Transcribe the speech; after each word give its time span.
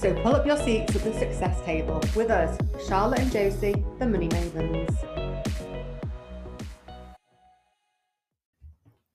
So 0.00 0.14
pull 0.22 0.36
up 0.36 0.46
your 0.46 0.56
seats 0.56 0.94
at 0.94 1.02
the 1.02 1.12
success 1.12 1.60
table 1.62 2.00
with 2.14 2.30
us, 2.30 2.56
Charlotte 2.86 3.18
and 3.18 3.32
Josie, 3.32 3.84
the 3.98 4.06
Money 4.06 4.28
Mavens. 4.28 4.96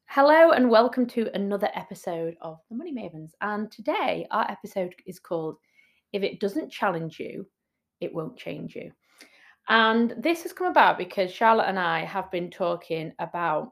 Hello 0.08 0.52
and 0.52 0.70
welcome 0.70 1.05
to 1.08 1.30
another 1.34 1.70
episode 1.73 2.35
of 2.41 2.59
The 2.70 2.75
Money 2.75 2.94
Mavens. 2.94 3.31
And 3.39 3.72
today 3.72 4.27
our 4.30 4.45
episode 4.52 4.94
is 5.05 5.20
called 5.20 5.55
If 6.11 6.22
It 6.22 6.41
Doesn't 6.41 6.70
Challenge 6.70 7.17
You, 7.17 7.47
It 8.02 8.13
Won't 8.13 8.36
Change 8.36 8.75
You. 8.75 8.91
And 9.70 10.13
this 10.17 10.44
has 10.44 10.52
come 10.52 10.67
about 10.67 10.97
because 10.97 11.31
Charlotte 11.31 11.70
and 11.70 11.80
I 11.80 12.03
have 12.03 12.30
been 12.30 12.52
talking 12.52 13.13
about 13.20 13.72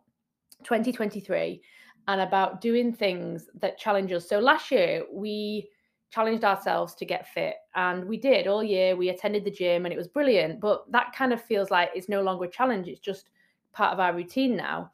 2023 0.63 1.61
and 2.07 2.21
about 2.21 2.61
doing 2.61 2.93
things 2.93 3.49
that 3.59 3.77
challenge 3.77 4.13
us. 4.13 4.29
So 4.29 4.39
last 4.39 4.71
year 4.71 5.03
we 5.11 5.67
challenged 6.11 6.43
ourselves 6.43 6.93
to 6.95 7.05
get 7.05 7.27
fit 7.27 7.55
and 7.75 8.05
we 8.05 8.17
did 8.17 8.47
all 8.47 8.63
year. 8.63 8.95
We 8.95 9.09
attended 9.09 9.45
the 9.45 9.51
gym 9.51 9.85
and 9.85 9.93
it 9.93 9.97
was 9.97 10.07
brilliant 10.07 10.59
but 10.59 10.89
that 10.91 11.13
kind 11.15 11.33
of 11.33 11.41
feels 11.41 11.71
like 11.71 11.89
it's 11.95 12.09
no 12.09 12.21
longer 12.21 12.45
a 12.45 12.51
challenge 12.51 12.87
it's 12.87 12.99
just 12.99 13.29
part 13.73 13.93
of 13.93 13.99
our 13.99 14.13
routine 14.13 14.55
now. 14.55 14.91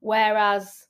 Whereas 0.00 0.86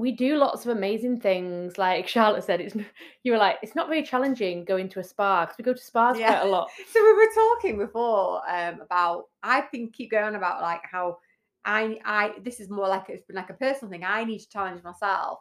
we 0.00 0.12
do 0.12 0.36
lots 0.36 0.64
of 0.64 0.74
amazing 0.74 1.20
things 1.20 1.76
like 1.76 2.08
charlotte 2.14 2.42
said 2.42 2.60
it's 2.60 2.74
you 3.22 3.32
were 3.32 3.38
like 3.38 3.58
it's 3.62 3.74
not 3.74 3.88
very 3.88 4.02
challenging 4.02 4.64
going 4.64 4.88
to 4.88 4.98
a 4.98 5.04
spa 5.04 5.44
because 5.44 5.58
we 5.58 5.64
go 5.64 5.74
to 5.74 5.82
spas 5.82 6.18
yeah. 6.18 6.38
quite 6.38 6.48
a 6.48 6.50
lot. 6.50 6.70
So 6.92 7.02
we 7.02 7.12
were 7.12 7.34
talking 7.34 7.78
before 7.78 8.40
um, 8.50 8.80
about 8.80 9.24
i've 9.42 9.70
been 9.70 9.90
keep 9.90 10.10
going 10.10 10.34
about 10.34 10.62
like 10.62 10.80
how 10.90 11.18
i 11.64 11.98
i 12.04 12.32
this 12.42 12.60
is 12.60 12.70
more 12.70 12.88
like 12.88 13.04
it's 13.08 13.22
been 13.22 13.36
like 13.36 13.50
a 13.50 13.54
personal 13.54 13.90
thing 13.90 14.04
i 14.04 14.24
need 14.24 14.38
to 14.38 14.48
challenge 14.48 14.82
myself 14.82 15.40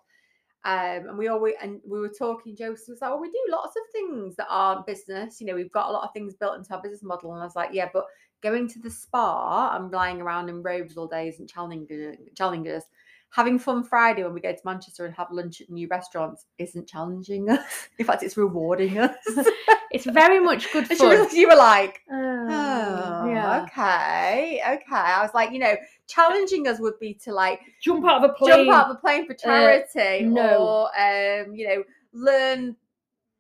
um, 0.66 1.08
and 1.08 1.18
we 1.18 1.30
always 1.30 1.54
and 1.62 1.80
we 1.88 2.00
were 2.00 2.10
talking. 2.10 2.56
Josie 2.56 2.92
was 2.92 3.02
like, 3.02 3.12
"Well, 3.12 3.22
we 3.22 3.30
do 3.30 3.46
lots 3.50 3.76
of 3.76 3.84
things 3.92 4.36
that 4.36 4.48
aren't 4.50 4.86
business. 4.86 5.40
You 5.40 5.48
know, 5.48 5.56
we've 5.56 5.72
got 5.72 5.90
a 5.90 5.92
lot 5.92 6.04
of 6.04 6.14
things 6.14 6.34
built 6.34 6.58
into 6.58 6.74
our 6.74 6.82
business 6.82 7.04
model." 7.04 7.34
And 7.34 7.42
I 7.42 7.46
was 7.46 7.56
like, 7.56 7.70
"Yeah, 7.72 7.90
but 7.94 8.06
going 8.42 8.68
to 8.70 8.80
the 8.80 8.90
spa 8.90 9.76
and 9.76 9.92
lying 9.92 10.22
around 10.22 10.50
in 10.50 10.62
robes 10.62 10.98
all 10.98 11.08
day 11.08 11.28
isn't 11.30 11.50
challenging. 11.50 12.18
Challenging 12.36 12.74
us. 12.74 12.84
Having 13.32 13.60
fun 13.60 13.84
Friday 13.84 14.24
when 14.24 14.34
we 14.34 14.42
go 14.42 14.52
to 14.52 14.62
Manchester 14.66 15.06
and 15.06 15.14
have 15.16 15.32
lunch 15.32 15.62
at 15.62 15.70
new 15.70 15.88
restaurants 15.88 16.46
isn't 16.58 16.88
challenging 16.88 17.50
us. 17.50 17.90
In 18.00 18.06
fact, 18.06 18.24
it's 18.24 18.38
rewarding 18.38 18.98
us. 18.98 19.16
it's 19.92 20.06
very 20.06 20.40
much 20.40 20.72
good 20.74 20.88
fun. 20.88 21.28
you 21.32 21.48
were 21.48 21.56
like, 21.56 22.02
oh, 22.12 22.48
oh 22.50 23.30
yeah. 23.30 23.64
okay, 23.64 24.62
okay. 24.66 24.86
I 24.92 25.22
was 25.22 25.32
like, 25.36 25.52
you 25.52 25.60
know, 25.60 25.76
challenging 26.10 26.68
us 26.68 26.80
would 26.80 27.00
be 27.00 27.14
to 27.14 27.34
like 27.34 27.62
jump 27.82 28.06
out 28.06 28.24
of 28.24 28.32
a 28.32 28.34
plane, 28.34 28.66
jump 28.66 28.70
out 28.70 28.90
of 28.90 28.98
a 28.98 29.00
plane 29.00 29.26
for 29.26 29.34
uh, 29.34 29.38
charity, 29.38 30.26
uh, 30.26 30.30
no. 30.30 30.58
or 30.58 30.86
um, 31.00 31.56
you 31.56 31.68
know, 31.68 31.84
learn 32.12 32.76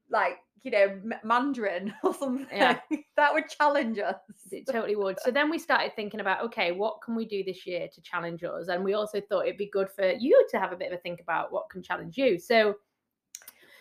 like 0.09 0.37
you 0.61 0.71
know 0.71 1.01
Mandarin 1.23 1.93
or 2.03 2.13
something. 2.13 2.47
Yeah. 2.51 2.79
that 3.17 3.33
would 3.33 3.49
challenge 3.49 3.99
us. 3.99 4.15
It 4.51 4.67
totally 4.67 4.95
would. 4.95 5.19
So 5.19 5.31
then 5.31 5.49
we 5.49 5.57
started 5.57 5.95
thinking 5.95 6.19
about 6.19 6.43
okay, 6.45 6.71
what 6.71 7.01
can 7.03 7.15
we 7.15 7.25
do 7.25 7.43
this 7.43 7.65
year 7.65 7.87
to 7.93 8.01
challenge 8.01 8.43
us? 8.43 8.67
And 8.67 8.83
we 8.83 8.93
also 8.93 9.19
thought 9.19 9.45
it'd 9.45 9.57
be 9.57 9.69
good 9.69 9.89
for 9.89 10.11
you 10.11 10.47
to 10.51 10.59
have 10.59 10.71
a 10.71 10.77
bit 10.77 10.91
of 10.91 10.99
a 10.99 11.01
think 11.01 11.19
about 11.19 11.51
what 11.51 11.69
can 11.69 11.81
challenge 11.81 12.17
you. 12.17 12.39
So 12.39 12.75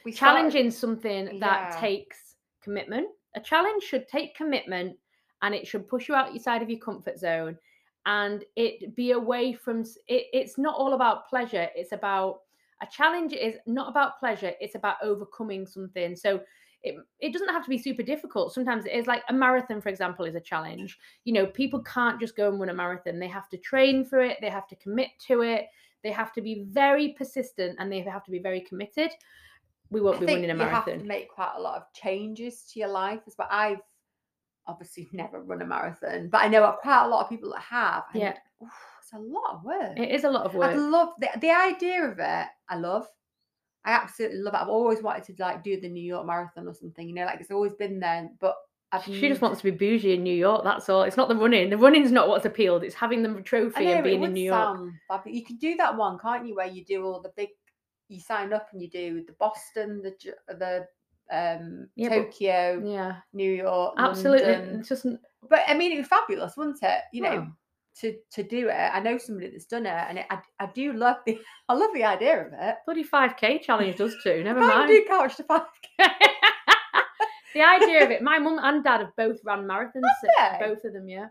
we 0.05 0.13
challenging 0.13 0.71
started, 0.71 1.03
something 1.03 1.41
that 1.41 1.73
yeah. 1.73 1.81
takes 1.81 2.35
commitment. 2.63 3.09
A 3.37 3.41
challenge 3.41 3.83
should 3.83 4.09
take 4.09 4.35
commitment 4.35 4.97
and 5.43 5.55
it 5.55 5.67
should 5.67 5.87
push 5.87 6.09
you 6.09 6.15
out 6.15 6.33
your 6.35 6.43
side 6.43 6.63
of 6.63 6.71
your 6.71 6.81
comfort 6.81 7.19
zone 7.19 7.57
and 8.07 8.45
it 8.57 8.95
be 8.95 9.13
away 9.13 9.53
from 9.53 9.81
it, 9.81 10.27
it's 10.33 10.59
not 10.59 10.75
all 10.77 10.95
about 10.95 11.29
pleasure 11.29 11.69
it's 11.75 11.93
about 11.93 12.41
a 12.83 12.87
challenge 12.87 13.33
is 13.33 13.57
not 13.67 13.89
about 13.89 14.19
pleasure 14.19 14.53
it's 14.61 14.77
about 14.77 14.97
overcoming 15.03 15.67
something. 15.67 16.15
So 16.15 16.41
it, 16.83 16.95
it 17.19 17.33
doesn't 17.33 17.49
have 17.49 17.65
to 17.65 17.69
be 17.69 17.77
super 17.77 18.05
difficult 18.05 18.55
sometimes 18.55 18.87
it 18.87 18.93
is 18.93 19.09
like 19.09 19.25
a 19.29 19.33
marathon 19.33 19.81
for 19.81 19.89
example 19.89 20.25
is 20.25 20.37
a 20.37 20.41
challenge. 20.41 20.97
You 21.25 21.33
know 21.33 21.47
people 21.47 21.83
can't 21.83 22.21
just 22.21 22.37
go 22.37 22.49
and 22.49 22.61
run 22.61 22.69
a 22.69 22.75
marathon 22.75 23.19
they 23.19 23.29
have 23.29 23.49
to 23.49 23.57
train 23.57 24.05
for 24.05 24.21
it 24.21 24.39
they 24.41 24.51
have 24.51 24.69
to 24.69 24.77
commit 24.77 25.11
to 25.27 25.43
it 25.43 25.67
they 26.05 26.13
have 26.13 26.33
to 26.35 26.41
be 26.41 26.65
very 26.69 27.15
persistent 27.19 27.77
and 27.79 27.91
they 27.91 28.01
have 28.01 28.25
to 28.25 28.31
be 28.31 28.39
very 28.39 28.61
committed. 28.61 29.11
We 29.91 30.01
won't 30.01 30.17
I 30.17 30.21
be 30.21 30.27
running 30.27 30.51
a 30.51 30.55
marathon 30.55 30.87
you 30.87 30.93
have 30.93 31.01
to 31.03 31.07
make 31.07 31.29
quite 31.29 31.55
a 31.57 31.61
lot 31.61 31.77
of 31.77 31.93
changes 31.93 32.65
to 32.73 32.79
your 32.79 32.89
life 32.89 33.21
as 33.27 33.35
well. 33.39 33.49
I've 33.51 33.81
obviously 34.69 35.09
never 35.13 35.43
run 35.43 35.63
a 35.63 35.67
marathon, 35.67 36.29
but 36.29 36.43
I 36.43 36.49
know 36.49 36.77
quite 36.81 37.05
a 37.05 37.09
lot 37.09 37.25
of 37.25 37.29
people 37.29 37.51
that 37.51 37.63
have. 37.63 38.05
yeah. 38.15 38.35
Oof, 38.63 38.71
it's 39.03 39.13
a 39.13 39.19
lot 39.19 39.55
of 39.55 39.65
work. 39.65 39.99
It 39.99 40.11
is 40.11 40.25
a 40.25 40.31
lot 40.31 40.45
of 40.45 40.55
work. 40.55 40.71
I 40.71 40.75
love 40.75 41.09
the, 41.19 41.29
the 41.41 41.51
idea 41.51 42.05
of 42.05 42.19
it. 42.19 42.47
I 42.69 42.77
love. 42.77 43.07
I 43.85 43.93
absolutely 43.93 44.39
love 44.39 44.55
it. 44.55 44.61
I've 44.61 44.69
always 44.69 45.03
wanted 45.03 45.25
to 45.25 45.43
like 45.43 45.65
do 45.65 45.81
the 45.81 45.89
New 45.89 46.03
York 46.03 46.27
Marathon 46.27 46.69
or 46.69 46.75
something, 46.75 47.09
you 47.09 47.15
know, 47.15 47.25
like 47.25 47.41
it's 47.41 47.51
always 47.51 47.73
been 47.73 48.01
there. 48.01 48.29
But 48.39 48.55
I've 48.93 49.05
she 49.05 49.29
just 49.29 49.41
wants 49.41 49.61
to 49.61 49.71
be 49.71 49.71
bougie 49.71 50.15
in 50.15 50.23
New 50.23 50.35
York. 50.35 50.65
That's 50.65 50.89
all. 50.89 51.03
It's 51.03 51.17
not 51.17 51.29
the 51.29 51.37
running. 51.37 51.71
The 51.71 51.79
running's 51.79 52.13
not 52.13 52.29
what's 52.29 52.45
appealed. 52.45 52.85
It's 52.85 52.95
having 52.95 53.23
the 53.23 53.41
trophy 53.43 53.85
know, 53.85 53.93
and 53.95 54.05
being 54.05 54.23
in 54.23 54.33
New 54.33 54.45
York. 54.45 54.79
You 55.27 55.45
can 55.45 55.57
do 55.57 55.77
that 55.77 55.97
one, 55.97 56.19
can't 56.19 56.47
you? 56.47 56.57
Where 56.57 56.67
you 56.67 56.85
do 56.85 57.05
all 57.05 57.21
the 57.21 57.33
big. 57.37 57.49
You 58.09 58.21
sign 58.21 58.53
up 58.55 58.69
and 58.73 58.81
you 58.81 58.89
do 58.89 59.23
the 59.27 59.35
Boston, 59.35 60.03
the 60.03 60.15
the 60.55 60.87
um 61.31 61.89
yeah, 61.97 62.09
Tokyo, 62.09 62.81
but, 62.81 62.89
yeah, 62.89 63.17
New 63.33 63.53
York, 63.53 63.95
absolutely. 63.99 64.53
London. 64.53 64.81
It's 64.81 64.89
just, 64.89 65.07
but 65.49 65.61
I 65.67 65.75
mean, 65.75 65.93
it 65.93 65.99
was 65.99 66.09
fabulous, 66.09 66.57
wasn't 66.57 66.79
it? 66.83 67.01
You 67.13 67.23
know, 67.23 67.49
to 68.01 68.17
to 68.33 68.43
do 68.43 68.69
it. 68.69 68.73
I 68.73 69.01
know 69.01 69.19
somebody 69.19 69.51
that's 69.51 69.67
done 69.67 69.87
it, 69.87 69.93
and 69.93 70.19
it, 70.19 70.27
I 70.31 70.39
I 70.61 70.67
do 70.75 70.93
love 70.93 71.17
the 71.27 71.39
I 71.69 71.75
love 71.75 71.91
the 71.95 72.05
idea 72.05 72.47
of 72.47 72.53
it. 72.53 72.77
Bloody 72.87 73.03
five 73.03 73.37
k 73.37 73.59
challenge 73.59 73.97
does 73.97 74.17
too. 74.23 74.43
Never 74.45 74.61
mind. 74.61 74.89
do 74.89 75.05
couch 75.07 75.37
to 75.37 75.45
five 75.45 75.63
k. 75.99 76.05
the 77.55 77.63
idea 77.63 78.05
of 78.05 78.11
it. 78.11 78.23
My 78.23 78.39
mum 78.39 78.59
and 78.63 78.85
dad 78.85 79.01
have 79.01 79.17
both 79.17 79.39
run 79.45 79.67
marathons. 79.67 80.03
Both 80.61 80.85
of 80.85 80.93
them, 80.93 81.09
yeah. 81.09 81.27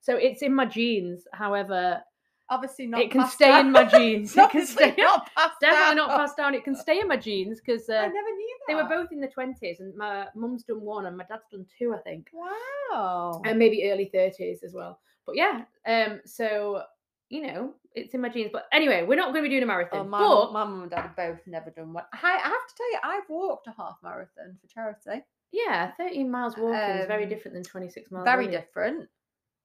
So 0.00 0.16
it's 0.16 0.42
in 0.42 0.54
my 0.54 0.66
genes. 0.66 1.26
However, 1.32 2.00
obviously 2.48 2.86
not. 2.86 3.00
It 3.00 3.10
can 3.10 3.26
stay 3.28 3.48
down. 3.48 3.66
in 3.66 3.72
my 3.72 3.84
jeans. 3.84 4.34
it 4.36 4.50
can 4.50 4.66
stay 4.66 4.94
not 4.98 5.30
definitely 5.60 5.96
down. 5.96 5.96
not 5.96 6.10
passed 6.10 6.36
down. 6.36 6.54
It 6.54 6.64
can 6.64 6.74
stay 6.74 7.00
in 7.00 7.08
my 7.08 7.16
jeans 7.16 7.60
because 7.60 7.88
uh, 7.88 7.94
I 7.94 8.06
never 8.06 8.30
knew 8.30 8.58
that. 8.58 8.64
They 8.68 8.74
were 8.74 8.88
both 8.88 9.12
in 9.12 9.20
the 9.20 9.28
twenties, 9.28 9.80
and 9.80 9.94
my 9.96 10.26
mum's 10.34 10.64
done 10.64 10.80
one, 10.80 11.06
and 11.06 11.16
my 11.16 11.24
dad's 11.24 11.46
done 11.50 11.66
two, 11.78 11.94
I 11.94 11.98
think. 11.98 12.28
Wow. 12.32 13.42
And 13.44 13.58
maybe 13.58 13.90
early 13.90 14.10
thirties 14.12 14.62
as 14.64 14.74
well. 14.74 15.00
But 15.26 15.36
yeah, 15.36 15.62
um, 15.86 16.20
so 16.24 16.82
you 17.28 17.46
know, 17.46 17.74
it's 17.94 18.14
in 18.14 18.20
my 18.20 18.28
jeans. 18.28 18.50
But 18.52 18.66
anyway, 18.72 19.02
we're 19.02 19.16
not 19.16 19.32
going 19.32 19.42
to 19.44 19.48
be 19.48 19.48
doing 19.48 19.62
a 19.62 19.66
marathon. 19.66 20.00
Oh, 20.00 20.08
my, 20.08 20.18
but... 20.18 20.52
my 20.52 20.64
mum 20.64 20.82
and 20.82 20.90
dad 20.90 21.02
have 21.02 21.16
both 21.16 21.40
never 21.46 21.70
done 21.70 21.92
one. 21.92 22.04
I, 22.12 22.18
I 22.22 22.48
have 22.48 22.66
to 22.68 22.74
tell 22.76 22.92
you, 22.92 22.98
I've 23.02 23.28
walked 23.28 23.66
a 23.66 23.74
half 23.76 23.96
marathon 24.02 24.56
for 24.60 24.68
charity. 24.68 25.24
Yeah, 25.52 25.92
13 25.96 26.30
miles 26.30 26.56
walking 26.56 26.74
um, 26.74 26.98
is 26.98 27.06
very 27.06 27.24
um, 27.24 27.28
different 27.28 27.54
than 27.54 27.64
26 27.64 28.10
miles. 28.10 28.24
Very 28.24 28.46
running. 28.46 28.60
different. 28.60 29.08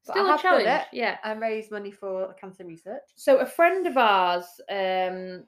Still 0.04 0.34
a 0.34 0.38
challenge, 0.38 0.86
yeah. 0.92 1.18
And 1.24 1.40
raise 1.40 1.70
money 1.70 1.92
for 1.92 2.34
cancer 2.40 2.66
research. 2.66 3.04
So 3.16 3.38
a 3.38 3.46
friend 3.46 3.86
of 3.86 3.98
ours 3.98 4.46
um, 4.70 5.44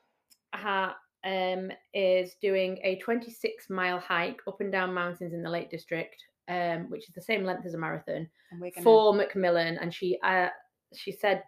ha, 0.53 0.95
um, 1.23 1.71
is 1.93 2.35
doing 2.41 2.79
a 2.83 2.97
26 2.97 3.69
mile 3.69 3.99
hike 3.99 4.41
up 4.47 4.61
and 4.61 4.71
down 4.71 4.93
mountains 4.93 5.33
in 5.33 5.41
the 5.41 5.49
Lake 5.49 5.71
District, 5.71 6.15
um, 6.49 6.89
which 6.89 7.07
is 7.09 7.15
the 7.15 7.21
same 7.21 7.43
length 7.43 7.65
as 7.65 7.73
a 7.73 7.77
marathon 7.77 8.27
gonna... 8.51 8.83
for 8.83 9.13
Macmillan. 9.13 9.79
And 9.79 9.93
she 9.93 10.19
uh, 10.23 10.49
she 10.95 11.11
said, 11.11 11.43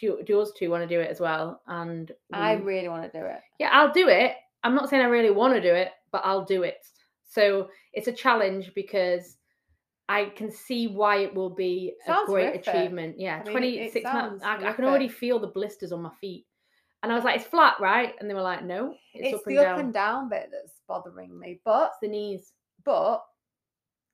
do, 0.00 0.18
do 0.24 0.32
yours 0.32 0.52
two 0.56 0.70
want 0.70 0.82
to 0.82 0.92
do 0.92 1.00
it 1.00 1.10
as 1.10 1.20
well? 1.20 1.60
And 1.68 2.10
we... 2.32 2.38
I 2.38 2.54
really 2.54 2.88
want 2.88 3.10
to 3.10 3.18
do 3.18 3.24
it. 3.24 3.40
Yeah, 3.60 3.70
I'll 3.72 3.92
do 3.92 4.08
it. 4.08 4.32
I'm 4.64 4.74
not 4.74 4.88
saying 4.88 5.02
I 5.02 5.06
really 5.08 5.30
want 5.30 5.54
to 5.54 5.60
do 5.60 5.74
it, 5.74 5.90
but 6.10 6.22
I'll 6.24 6.44
do 6.44 6.62
it. 6.62 6.86
So 7.24 7.68
it's 7.92 8.08
a 8.08 8.12
challenge 8.12 8.72
because 8.74 9.36
I 10.12 10.26
can 10.36 10.50
see 10.50 10.88
why 10.88 11.18
it 11.18 11.34
will 11.34 11.50
be 11.50 11.94
sounds 12.06 12.28
a 12.28 12.32
great 12.32 12.46
horrific. 12.48 12.66
achievement. 12.66 13.16
Yeah, 13.18 13.40
I 13.40 13.44
mean, 13.44 13.52
26 13.52 14.04
months. 14.04 14.44
I, 14.44 14.68
I, 14.68 14.72
can 14.74 14.84
already 14.84 15.08
feel 15.08 15.38
the 15.38 15.46
blisters 15.46 15.90
on 15.90 16.02
my 16.02 16.10
feet. 16.20 16.44
And 17.02 17.10
I 17.10 17.14
was 17.14 17.24
like, 17.24 17.36
it's 17.36 17.48
flat, 17.48 17.76
right? 17.80 18.14
And 18.20 18.28
they 18.28 18.34
were 18.34 18.42
like, 18.42 18.62
no, 18.62 18.94
it's, 19.14 19.28
it's 19.28 19.34
up 19.34 19.44
the 19.46 19.58
and 19.58 19.66
up 19.66 19.78
and 19.78 19.94
down 19.94 20.28
bit 20.28 20.50
that's 20.52 20.80
bothering 20.86 21.38
me. 21.38 21.60
But 21.64 21.92
it's 21.92 21.96
the 22.02 22.08
knees. 22.08 22.52
But 22.84 23.22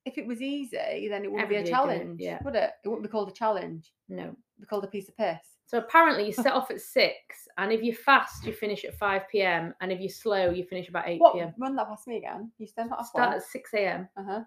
if 0.05 0.17
it 0.17 0.25
was 0.25 0.41
easy, 0.41 1.07
then 1.09 1.25
it 1.25 1.31
wouldn't 1.31 1.43
Everybody 1.43 1.63
be 1.65 1.69
a 1.69 1.71
challenge, 1.71 2.21
yeah. 2.21 2.39
would 2.43 2.55
it? 2.55 2.71
It 2.83 2.87
wouldn't 2.87 3.03
be 3.03 3.09
called 3.09 3.29
a 3.29 3.33
challenge. 3.33 3.91
No. 4.07 4.23
It'd 4.23 4.35
be 4.61 4.67
called 4.67 4.85
a 4.85 4.87
piece 4.87 5.09
of 5.09 5.17
piss. 5.17 5.37
So 5.65 5.77
apparently 5.77 6.25
you 6.25 6.33
set 6.33 6.53
off 6.53 6.71
at 6.71 6.81
six, 6.81 7.47
and 7.57 7.71
if 7.71 7.83
you're 7.83 7.93
fast, 7.93 8.45
you 8.45 8.53
finish 8.53 8.85
at 8.85 8.97
five 8.97 9.23
p.m. 9.29 9.75
And 9.81 9.91
if 9.91 9.99
you're 9.99 10.09
slow, 10.09 10.49
you 10.49 10.63
finish 10.63 10.89
about 10.89 11.07
eight 11.07 11.21
p.m. 11.33 11.53
Run 11.59 11.75
that 11.75 11.89
past 11.89 12.07
me 12.07 12.17
again. 12.17 12.51
You 12.57 12.65
start 12.65 12.89
off 12.91 13.07
start 13.07 13.35
at 13.35 13.43
six 13.43 13.71
a.m. 13.73 14.07
Uh 14.17 14.23
huh. 14.23 14.41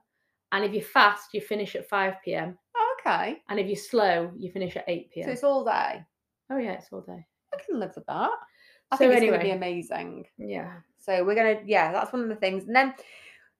And 0.52 0.64
if 0.64 0.72
you're 0.72 0.82
fast, 0.82 1.32
you 1.32 1.40
finish 1.40 1.74
at 1.74 1.88
5 1.88 2.14
p.m. 2.24 2.56
Okay. 3.00 3.42
And 3.48 3.58
if 3.58 3.66
you're 3.66 3.76
slow, 3.76 4.30
you 4.36 4.52
finish 4.52 4.76
at 4.76 4.84
8 4.86 5.10
p.m. 5.10 5.26
So 5.26 5.32
it's 5.32 5.42
all 5.44 5.64
day. 5.64 6.04
oh, 6.50 6.58
yeah, 6.58 6.72
it's 6.72 6.88
all 6.92 7.00
day. 7.00 7.26
I 7.54 7.58
can 7.66 7.80
live 7.80 7.92
with 7.96 8.06
that. 8.06 8.30
I 8.90 8.96
So 8.96 8.98
think 8.98 9.12
it's 9.14 9.20
going 9.22 9.32
to 9.32 9.38
be 9.38 9.50
anyway. 9.50 9.56
amazing. 9.56 10.26
Yeah. 10.38 10.74
So 10.98 11.24
we're 11.24 11.34
gonna, 11.34 11.60
yeah, 11.64 11.90
that's 11.92 12.12
one 12.12 12.22
of 12.22 12.28
the 12.28 12.36
things. 12.36 12.64
And 12.66 12.76
then, 12.76 12.94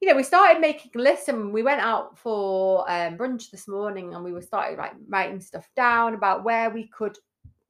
you 0.01 0.09
know, 0.09 0.15
we 0.15 0.23
started 0.23 0.61
making 0.61 0.93
lists 0.95 1.29
and 1.29 1.53
we 1.53 1.63
went 1.63 1.81
out 1.81 2.19
for 2.19 2.89
um, 2.91 3.17
brunch 3.17 3.51
this 3.51 3.67
morning 3.67 4.15
and 4.15 4.23
we 4.23 4.33
were 4.33 4.43
started 4.43 4.79
like 4.79 4.93
writing 5.09 5.41
stuff 5.41 5.69
down 5.75 6.15
about 6.15 6.45
where 6.45 6.71
we 6.71 6.89
could 6.89 7.17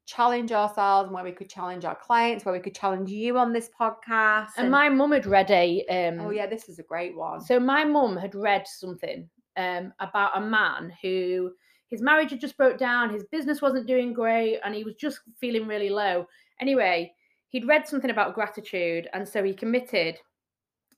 challenge 0.07 0.53
ourselves 0.53 1.07
and 1.07 1.15
where 1.15 1.25
we 1.25 1.33
could 1.33 1.49
challenge 1.49 1.85
our 1.85 1.95
clients, 1.95 2.45
where 2.45 2.55
we 2.55 2.61
could 2.61 2.75
challenge 2.75 3.11
you 3.11 3.39
on 3.39 3.53
this 3.53 3.71
podcast. 3.79 4.51
And 4.57 4.71
my 4.71 4.89
mum 4.89 5.13
had 5.13 5.27
read 5.27 5.51
a. 5.51 5.85
Um, 5.87 6.21
oh 6.21 6.31
yeah, 6.31 6.47
this 6.47 6.69
is 6.69 6.79
a 6.79 6.83
great 6.83 7.17
one. 7.17 7.41
So 7.41 7.59
my 7.61 7.85
mum 7.85 8.17
had 8.17 8.35
read 8.35 8.67
something 8.67 9.29
um, 9.57 9.93
about 10.01 10.37
a 10.37 10.41
man 10.41 10.93
who 11.03 11.53
his 11.89 12.03
marriage 12.03 12.31
had 12.31 12.41
just 12.41 12.57
broke 12.57 12.79
down, 12.79 13.13
his 13.13 13.25
business 13.25 13.61
wasn't 13.61 13.87
doing 13.87 14.13
great, 14.13 14.61
and 14.65 14.75
he 14.75 14.85
was 14.85 14.95
just 14.95 15.21
feeling 15.39 15.67
really 15.67 15.91
low. 15.91 16.27
Anyway, 16.61 17.13
he'd 17.51 17.67
read 17.67 17.87
something 17.87 18.11
about 18.11 18.35
gratitude, 18.35 19.09
and 19.13 19.29
so 19.29 19.43
he 19.45 19.53
committed 19.53 20.17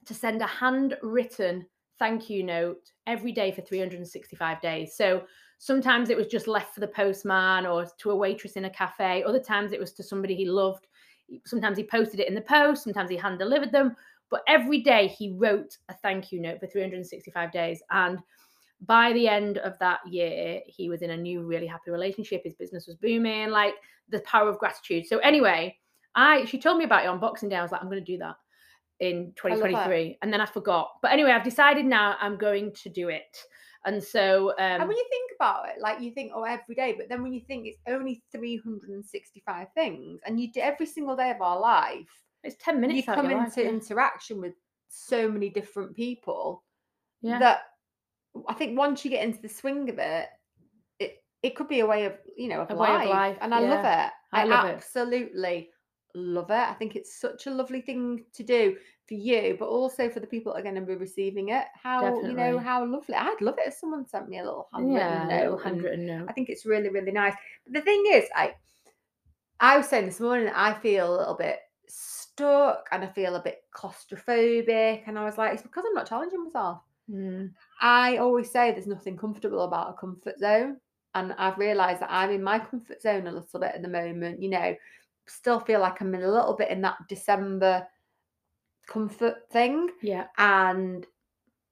to 0.07 0.15
send 0.15 0.41
a 0.41 0.47
handwritten 0.47 1.67
thank 1.99 2.29
you 2.29 2.43
note 2.43 2.91
every 3.07 3.33
day 3.33 3.53
for 3.53 3.63
365 3.63 4.61
days. 4.61 4.97
So 4.97 5.23
sometimes 5.59 6.11
it 6.11 6.17
was 6.17 6.27
just 6.27 6.47
left 6.47 6.75
for 6.75 6.81
the 6.81 6.89
postman 6.89 7.67
or 7.67 7.87
to 7.99 8.11
a 8.11 8.17
waitress 8.17 8.53
in 8.53 8.67
a 8.67 8.71
cafe. 8.71 9.23
Other 9.23 9.41
times 9.41 9.73
it 9.73 9.81
was 9.81 9.93
to 9.95 10.03
somebody 10.03 10.35
he 10.35 10.47
loved. 10.47 10.87
Sometimes 11.47 11.77
he 11.77 11.85
posted 11.85 12.21
it 12.21 12.29
in 12.29 12.35
the 12.35 12.41
post. 12.43 12.85
Sometimes 12.85 13.11
he 13.11 13.17
hand 13.17 13.39
delivered 13.39 13.73
them. 13.73 13.97
But 14.31 14.43
every 14.49 14.83
day 14.83 15.07
he 15.07 15.33
wrote 15.37 15.77
a 15.89 15.95
thank 15.95 16.33
you 16.33 16.41
note 16.41 16.61
for 16.61 16.67
365 16.67 17.53
days. 17.53 17.83
And 17.91 18.19
by 18.87 19.13
the 19.13 19.29
end 19.29 19.59
of 19.59 19.79
that 19.79 20.01
year, 20.07 20.61
he 20.67 20.89
was 20.89 21.03
in 21.03 21.11
a 21.11 21.17
new, 21.17 21.43
really 21.43 21.67
happy 21.67 21.91
relationship. 21.91 22.43
His 22.45 22.55
business 22.55 22.87
was 22.87 22.97
booming, 22.97 23.51
like 23.51 23.75
the 24.09 24.21
power 24.21 24.49
of 24.49 24.59
gratitude. 24.59 25.07
So 25.07 25.19
anyway, 25.19 25.77
I 26.15 26.45
she 26.45 26.59
told 26.59 26.79
me 26.79 26.85
about 26.85 27.05
it 27.05 27.09
on 27.09 27.21
Boxing 27.21 27.49
Day. 27.49 27.57
I 27.57 27.63
was 27.63 27.73
like, 27.73 27.81
I'm 27.81 27.89
going 27.89 28.05
to 28.05 28.13
do 28.13 28.19
that 28.19 28.37
in 29.01 29.33
I 29.45 29.49
love 29.49 29.61
that. 29.61 29.87
2023, 29.87 30.19
and 30.23 30.33
then 30.33 30.41
I 30.41 30.47
forgot. 30.47 30.93
But 31.03 31.13
anyway, 31.13 31.31
I've 31.31 31.45
decided 31.45 31.87
now 31.87 32.17
I'm 32.21 32.37
going 32.37 32.73
to 32.73 32.89
do 32.89 33.09
it. 33.09 33.37
And 33.87 34.03
so, 34.03 34.51
um, 34.53 34.81
and 34.81 34.89
when 34.89 34.97
you 34.97 35.07
think 35.11 35.33
about 35.39 35.69
it, 35.69 35.81
like 35.81 36.01
you 36.01 36.11
think, 36.11 36.33
oh, 36.35 36.45
every 36.45 36.75
day, 36.75 36.95
but 36.97 37.09
then 37.09 37.23
when 37.23 37.35
you 37.35 37.41
think 37.41 37.67
it's 37.67 37.81
only 37.87 38.23
365 38.33 39.67
things 39.75 40.21
and 40.25 40.41
you 40.41 40.51
do 40.51 40.61
every 40.61 40.87
single 40.87 41.15
day 41.15 41.31
of 41.31 41.43
our 41.43 41.61
life, 41.61 42.09
it's 42.43 42.57
10 42.65 42.81
minutes. 42.81 42.97
you 42.97 43.03
come 43.03 43.31
into 43.31 43.37
life, 43.37 43.57
yeah. 43.57 43.65
interaction 43.65 44.41
with 44.41 44.55
so 44.89 45.31
many 45.31 45.51
different 45.51 45.95
people 45.95 46.63
yeah. 47.21 47.39
that 47.39 47.63
I 48.49 48.55
think 48.55 48.79
once 48.79 49.05
you 49.05 49.11
get 49.11 49.25
into 49.25 49.41
the 49.41 49.49
swing 49.49 49.89
of 49.91 49.99
it, 49.99 50.29
it 50.99 51.23
it 51.43 51.57
could 51.57 51.69
be 51.69 51.81
a 51.81 51.87
way 51.87 52.05
of 52.05 52.15
you 52.37 52.49
know 52.49 52.61
of, 52.61 52.71
A 52.71 52.75
way 52.75 52.89
of 52.89 52.95
life. 52.95 53.09
life, 53.09 53.39
and 53.41 53.55
I 53.55 53.61
love 53.61 53.85
it. 53.85 54.13
I 54.33 54.45
love 54.45 54.67
it. 54.67 54.75
absolutely 54.75 55.71
love 56.15 56.51
it. 56.51 56.55
I 56.55 56.75
think 56.75 56.97
it's 56.97 57.21
such 57.21 57.47
a 57.47 57.51
lovely 57.51 57.81
thing 57.81 58.25
to 58.35 58.43
do 58.43 58.77
for 59.07 59.15
you, 59.15 59.57
but 59.59 59.69
also 59.69 60.09
for 60.09 60.21
the 60.21 60.27
people 60.27 60.53
that 60.53 60.61
are 60.61 60.63
going 60.63 60.75
to 60.75 60.81
be 60.81 60.95
receiving 60.95 61.51
it. 61.51 61.65
How 61.81 62.23
you 62.23 62.33
know 62.33 62.59
how 62.59 62.85
lovely. 62.85 63.15
I'd 63.15 63.41
love 63.41 63.57
it 63.59 63.69
if 63.69 63.75
someone 63.75 64.07
sent 64.07 64.29
me 64.29 64.39
a 64.39 64.45
little 64.45 64.69
handwritten 64.73 64.99
yeah, 64.99 65.25
note. 65.25 65.41
little 65.41 65.55
and 65.59 65.65
handwritten 65.65 66.07
note. 66.07 66.27
I 66.29 66.33
think 66.33 66.49
it's 66.49 66.67
really 66.67 66.89
really 66.89 67.13
nice. 67.13 67.35
But 67.65 67.75
the 67.75 67.81
thing 67.83 68.05
is, 68.13 68.25
I 68.35 68.55
I 69.61 69.77
was 69.77 69.89
saying 69.89 70.07
this 70.07 70.21
morning 70.21 70.47
that 70.47 70.59
I 70.59 70.75
feel 70.75 71.15
a 71.15 71.19
little 71.19 71.35
bit 71.35 71.59
stuck 71.87 72.89
and 72.93 73.05
I 73.05 73.09
feel 73.09 73.37
a 73.37 73.43
bit 73.43 73.63
claustrophobic, 73.75 75.03
and 75.07 75.19
I 75.19 75.25
was 75.25 75.39
like, 75.39 75.53
it's 75.53 75.63
because 75.63 75.85
I'm 75.87 75.95
not 75.95 76.09
challenging 76.09 76.45
myself. 76.45 76.81
Mm. 77.11 77.51
I 77.81 78.17
always 78.17 78.51
say 78.51 78.73
there's 78.73 78.87
nothing 78.87 79.17
comfortable 79.17 79.63
about 79.63 79.91
a 79.91 79.93
comfort 79.95 80.39
zone. 80.39 80.79
And 81.15 81.33
I've 81.35 81.59
realized 81.59 82.01
that 82.01 82.11
I'm 82.11 82.31
in 82.31 82.43
my 82.43 82.59
comfort 82.59 83.01
zone 83.01 83.29
a 83.29 83.33
little 83.33 83.61
bit 83.61 83.73
at 83.75 83.83
the 83.83 83.89
moment, 83.89 84.43
you 84.43 84.51
know, 84.51 84.75
still 85.27 85.61
feel 85.61 85.81
like 85.81 86.01
I'm 86.01 86.15
in 86.15 86.23
a 86.23 86.31
little 86.31 86.55
bit 86.55 86.71
in 86.71 86.81
that 86.83 86.97
December 87.09 87.87
comfort 88.87 89.51
thing. 89.51 89.91
Yeah. 90.03 90.27
And 90.39 91.07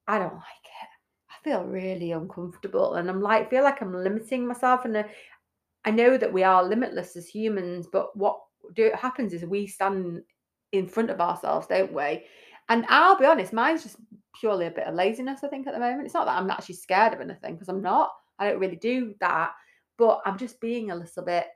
I 0.07 0.19
don't 0.19 0.35
like 0.35 0.43
it. 0.43 0.89
I 1.31 1.45
feel 1.45 1.65
really 1.65 2.13
uncomfortable. 2.13 2.95
And 2.95 3.09
I'm 3.09 3.21
like, 3.21 3.51
feel 3.51 3.65
like 3.65 3.83
I'm 3.83 3.95
limiting 3.95 4.47
myself. 4.47 4.85
And 4.85 4.97
uh, 4.97 5.05
I 5.85 5.91
know 5.91 6.17
that 6.17 6.33
we 6.33 6.43
are 6.43 6.65
limitless 6.65 7.17
as 7.17 7.29
humans, 7.29 7.87
but 7.91 8.17
what 8.17 8.39
do 8.75 8.91
happens 8.95 9.33
is 9.33 9.45
we 9.45 9.67
stand 9.67 10.23
in 10.73 10.87
front 10.87 11.11
of 11.11 11.21
ourselves, 11.21 11.67
don't 11.67 11.93
we? 11.93 12.25
And 12.69 12.87
I'll 12.89 13.19
be 13.19 13.27
honest, 13.27 13.53
mine's 13.53 13.83
just 13.83 13.97
purely 14.39 14.67
a 14.67 14.71
bit 14.71 14.87
of 14.87 14.95
laziness, 14.95 15.41
I 15.43 15.49
think, 15.49 15.67
at 15.67 15.75
the 15.75 15.81
moment. 15.81 16.05
It's 16.05 16.15
not 16.15 16.27
that 16.27 16.39
I'm 16.39 16.51
actually 16.51 16.77
scared 16.77 17.13
of 17.13 17.21
anything 17.21 17.55
because 17.55 17.69
I'm 17.69 17.83
not. 17.83 18.11
I 18.39 18.49
don't 18.49 18.61
really 18.61 18.77
do 18.77 19.15
that. 19.21 19.53
But 19.99 20.21
I'm 20.25 20.39
just 20.39 20.61
being 20.61 20.91
a 20.91 20.97
little 20.97 21.25
bit, 21.25 21.47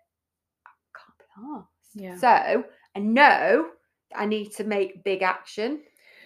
I 0.67 0.70
can't 0.94 1.19
be 1.19 1.49
arsed. 1.49 1.67
Yeah. 1.94 2.17
So 2.19 2.64
I 2.94 2.99
know 2.99 3.70
I 4.14 4.26
need 4.26 4.53
to 4.55 4.64
make 4.64 5.05
big 5.05 5.23
action. 5.23 5.81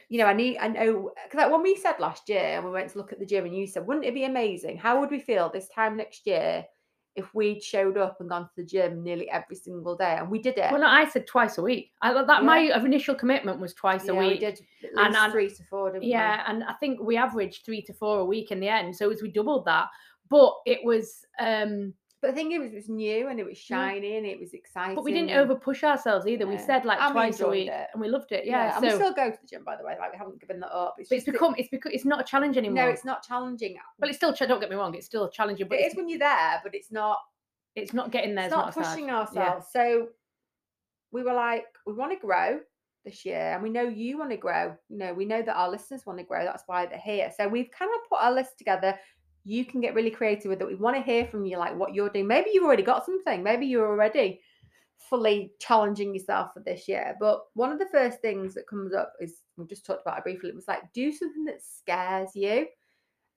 You 0.08 0.18
know, 0.18 0.26
I 0.26 0.32
need, 0.32 0.58
I 0.58 0.68
know, 0.68 1.12
because 1.24 1.38
like 1.38 1.52
when 1.52 1.62
we 1.62 1.76
said 1.76 1.94
last 2.00 2.28
year 2.28 2.40
and 2.56 2.64
we 2.64 2.70
went 2.72 2.90
to 2.90 2.98
look 2.98 3.12
at 3.12 3.20
the 3.20 3.26
gym 3.26 3.44
and 3.44 3.56
you 3.56 3.66
said, 3.66 3.86
wouldn't 3.86 4.04
it 4.06 4.14
be 4.14 4.24
amazing? 4.24 4.76
How 4.76 4.98
would 5.00 5.10
we 5.10 5.20
feel 5.20 5.48
this 5.48 5.68
time 5.68 5.96
next 5.96 6.26
year 6.26 6.64
if 7.16 7.32
we'd 7.34 7.62
showed 7.62 7.96
up 7.96 8.16
and 8.20 8.28
gone 8.28 8.42
to 8.44 8.50
the 8.56 8.64
gym 8.64 9.04
nearly 9.04 9.30
every 9.30 9.54
single 9.54 9.96
day? 9.96 10.16
And 10.18 10.28
we 10.28 10.40
did 10.40 10.58
it. 10.58 10.72
Well, 10.72 10.80
no, 10.80 10.88
I 10.88 11.08
said 11.08 11.28
twice 11.28 11.58
a 11.58 11.62
week. 11.62 11.92
I 12.02 12.12
that 12.12 12.42
my 12.42 12.58
initial 12.58 13.14
commitment 13.14 13.60
was 13.60 13.72
twice 13.72 14.06
yeah, 14.06 14.12
a 14.12 14.14
week. 14.16 14.32
we 14.32 14.38
did 14.38 14.54
at 14.82 14.88
And- 14.96 15.06
least 15.12 15.18
and- 15.18 15.32
three 15.32 15.48
to 15.48 15.62
four, 15.70 15.90
didn't 15.92 16.02
we? 16.02 16.10
Yeah, 16.10 16.42
and 16.48 16.64
I 16.64 16.72
think 16.74 17.00
we 17.00 17.16
averaged 17.16 17.64
three 17.64 17.82
to 17.82 17.92
four 17.92 18.18
a 18.18 18.24
week 18.24 18.50
in 18.50 18.58
the 18.58 18.68
end. 18.68 18.96
So 18.96 19.08
was 19.08 19.22
we 19.22 19.30
doubled 19.30 19.64
that. 19.66 19.86
But 20.28 20.54
it 20.66 20.80
was 20.84 21.24
um 21.38 21.94
But 22.22 22.28
the 22.28 22.34
thing 22.34 22.52
is, 22.52 22.70
it 22.70 22.74
was 22.74 22.88
new 22.90 23.28
and 23.28 23.40
it 23.40 23.46
was 23.46 23.56
shiny 23.56 24.16
and 24.18 24.26
it 24.26 24.38
was 24.38 24.52
exciting. 24.52 24.94
but 24.94 25.04
we 25.04 25.12
didn't 25.12 25.30
and- 25.30 25.40
over 25.40 25.54
push 25.54 25.82
ourselves 25.84 26.26
either. 26.26 26.46
We 26.46 26.54
Yeah. 26.54 26.66
said 26.66 26.84
like 26.84 27.00
And 27.00 27.14
we 27.14 27.20
twice 27.20 27.40
a 27.40 27.44
enjoyed 27.44 27.50
week 27.52 27.68
it. 27.68 27.88
and 27.94 28.00
we 28.00 28.08
loved 28.08 28.32
it. 28.32 28.44
Yeah, 28.44 28.74
and 28.76 28.82
we 28.84 28.90
so 28.90 28.96
still 28.96 29.12
go 29.14 29.30
to 29.30 29.38
the 29.40 29.46
gym, 29.46 29.64
by 29.64 29.76
the 29.76 29.84
way. 29.84 29.96
Like 29.98 30.12
we 30.12 30.18
haven't 30.18 30.38
given 30.40 30.60
that 30.60 30.70
up. 30.72 30.96
It's 30.98 31.08
but 31.08 31.16
it's 31.16 31.24
just 31.24 31.26
that- 31.26 31.32
become 31.32 31.54
it's 31.56 31.68
because 31.70 31.92
it's 31.94 32.04
not 32.04 32.20
a 32.20 32.24
challenge 32.24 32.58
anymore. 32.58 32.84
no, 32.84 32.90
it's 32.90 33.04
not 33.06 33.22
challenging. 33.22 33.78
well 33.98 34.08
it's 34.10 34.18
still 34.18 34.32
don't 34.32 34.60
get 34.60 34.68
me 34.70 34.76
wrong, 34.76 34.94
it's 34.94 35.06
still 35.06 35.28
challenging, 35.30 35.66
but 35.66 35.78
It 35.78 35.84
it's, 35.86 35.94
is 35.94 35.96
when 35.96 36.08
you're 36.10 36.18
there, 36.18 36.60
but 36.62 36.74
it's 36.74 36.90
not. 36.92 37.18
it's 37.74 37.94
not 37.94 38.10
getting 38.10 38.34
there. 38.34 38.46
it's 38.46 38.52
not 38.54 38.74
pushing 38.74 39.06
Yeah. 39.06 39.20
ourselves. 39.20 39.68
So 39.72 40.08
we 41.12 41.22
were 41.22 41.32
like, 41.32 41.66
we 41.86 41.92
want 41.94 42.12
to 42.12 42.18
grow 42.18 42.60
this 43.04 43.24
year, 43.24 43.52
and 43.54 43.62
we 43.62 43.70
know 43.70 43.82
you 43.82 44.18
want 44.18 44.30
to 44.30 44.36
grow. 44.36 44.76
You 44.90 44.98
know, 44.98 45.14
we 45.14 45.24
know 45.24 45.40
that 45.40 45.56
our 45.56 45.70
listeners 45.70 46.04
want 46.04 46.18
to 46.18 46.24
grow. 46.24 46.44
That's 46.44 46.64
why 46.66 46.84
they're 46.86 46.98
here. 46.98 47.32
So 47.36 47.48
we've 47.48 47.70
kind 47.70 47.90
of 47.94 48.08
put 48.10 48.20
our 48.20 48.30
list 48.32 48.58
together. 48.58 48.98
You 49.44 49.64
can 49.64 49.80
get 49.80 49.94
really 49.94 50.10
creative 50.10 50.50
with 50.50 50.60
it. 50.60 50.66
We 50.66 50.74
want 50.74 50.96
to 50.96 51.02
hear 51.02 51.26
from 51.26 51.46
you, 51.46 51.56
like 51.58 51.76
what 51.76 51.94
you're 51.94 52.10
doing. 52.10 52.26
Maybe 52.26 52.50
you've 52.52 52.64
already 52.64 52.82
got 52.82 53.06
something. 53.06 53.42
Maybe 53.42 53.66
you're 53.66 53.88
already 53.88 54.40
fully 55.08 55.52
challenging 55.58 56.14
yourself 56.14 56.52
for 56.52 56.60
this 56.60 56.86
year. 56.86 57.16
But 57.18 57.40
one 57.54 57.72
of 57.72 57.78
the 57.78 57.88
first 57.90 58.20
things 58.20 58.54
that 58.54 58.68
comes 58.68 58.92
up 58.92 59.14
is 59.20 59.42
we 59.56 59.66
just 59.66 59.86
talked 59.86 60.02
about 60.02 60.18
it 60.18 60.24
briefly. 60.24 60.50
It 60.50 60.54
was 60.54 60.68
like 60.68 60.92
do 60.92 61.10
something 61.10 61.44
that 61.46 61.62
scares 61.62 62.30
you. 62.34 62.66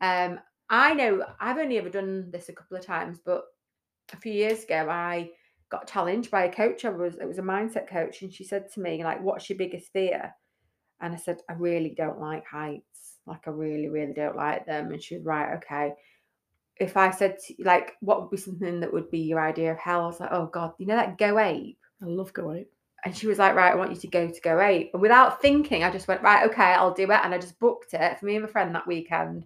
Um, 0.02 0.40
I 0.70 0.94
know 0.94 1.26
I've 1.40 1.58
only 1.58 1.78
ever 1.78 1.90
done 1.90 2.30
this 2.32 2.50
a 2.50 2.54
couple 2.54 2.78
of 2.78 2.86
times, 2.86 3.20
but 3.24 3.44
a 4.12 4.18
few 4.18 4.34
years 4.34 4.64
ago 4.64 4.90
I 4.90 5.32
got 5.70 5.88
challenged 5.88 6.30
by 6.30 6.46
a 6.46 6.54
coach. 6.54 6.86
I 6.86 6.90
was 6.90 7.16
it 7.16 7.28
was 7.28 7.40
a 7.40 7.44
mindset 7.44 7.88
coach, 7.88 8.22
and 8.22 8.34
she 8.34 8.44
said 8.44 8.72
to 8.74 8.80
me, 8.80 9.04
like, 9.04 9.22
what's 9.22 9.50
your 9.50 9.58
biggest 9.58 9.92
fear? 9.92 10.34
And 11.02 11.14
I 11.14 11.18
said, 11.18 11.42
I 11.50 11.54
really 11.54 11.94
don't 11.98 12.20
like 12.20 12.46
heights. 12.46 13.13
Like 13.26 13.48
I 13.48 13.52
really, 13.52 13.90
really 13.90 14.14
don't 14.14 14.36
like 14.36 14.66
them. 14.66 14.92
And 14.92 15.02
she 15.02 15.16
was 15.16 15.24
right, 15.26 15.56
okay. 15.58 15.94
If 16.78 16.98
I 16.98 17.12
said 17.12 17.38
to, 17.48 17.54
like, 17.60 17.94
what 18.02 18.22
would 18.22 18.32
be 18.32 18.38
something 18.38 18.80
that 18.80 18.92
would 18.92 19.12
be 19.12 19.20
your 19.20 19.40
idea 19.40 19.72
of 19.72 19.78
hell? 19.78 20.02
I 20.04 20.06
was 20.08 20.20
like, 20.20 20.32
oh 20.32 20.48
God, 20.48 20.74
you 20.78 20.86
know 20.88 20.96
that 20.96 21.18
Go 21.18 21.40
Ape? 21.40 21.78
I 22.02 22.06
love 22.06 22.34
Go 22.34 22.52
Ape. 22.52 22.70
And 23.06 23.16
she 23.16 23.28
was 23.28 23.38
like, 23.38 23.54
right, 23.56 23.72
I 23.72 23.76
want 23.76 23.92
you 23.92 23.98
to 23.98 24.08
go 24.08 24.28
to 24.30 24.42
Go 24.42 24.60
Ape. 24.60 24.90
And 24.94 25.02
without 25.02 25.42
thinking, 25.42 25.84
I 25.84 25.92
just 25.92 26.08
went, 26.08 26.24
right, 26.24 26.50
okay, 26.50 26.74
I'll 26.74 26.94
do 26.94 27.04
it. 27.04 27.20
And 27.24 27.34
I 27.34 27.38
just 27.38 27.60
booked 27.60 27.94
it 27.94 28.20
for 28.20 28.26
me 28.26 28.36
and 28.36 28.46
my 28.46 28.50
friend 28.50 28.74
that 28.76 28.88
weekend 28.88 29.46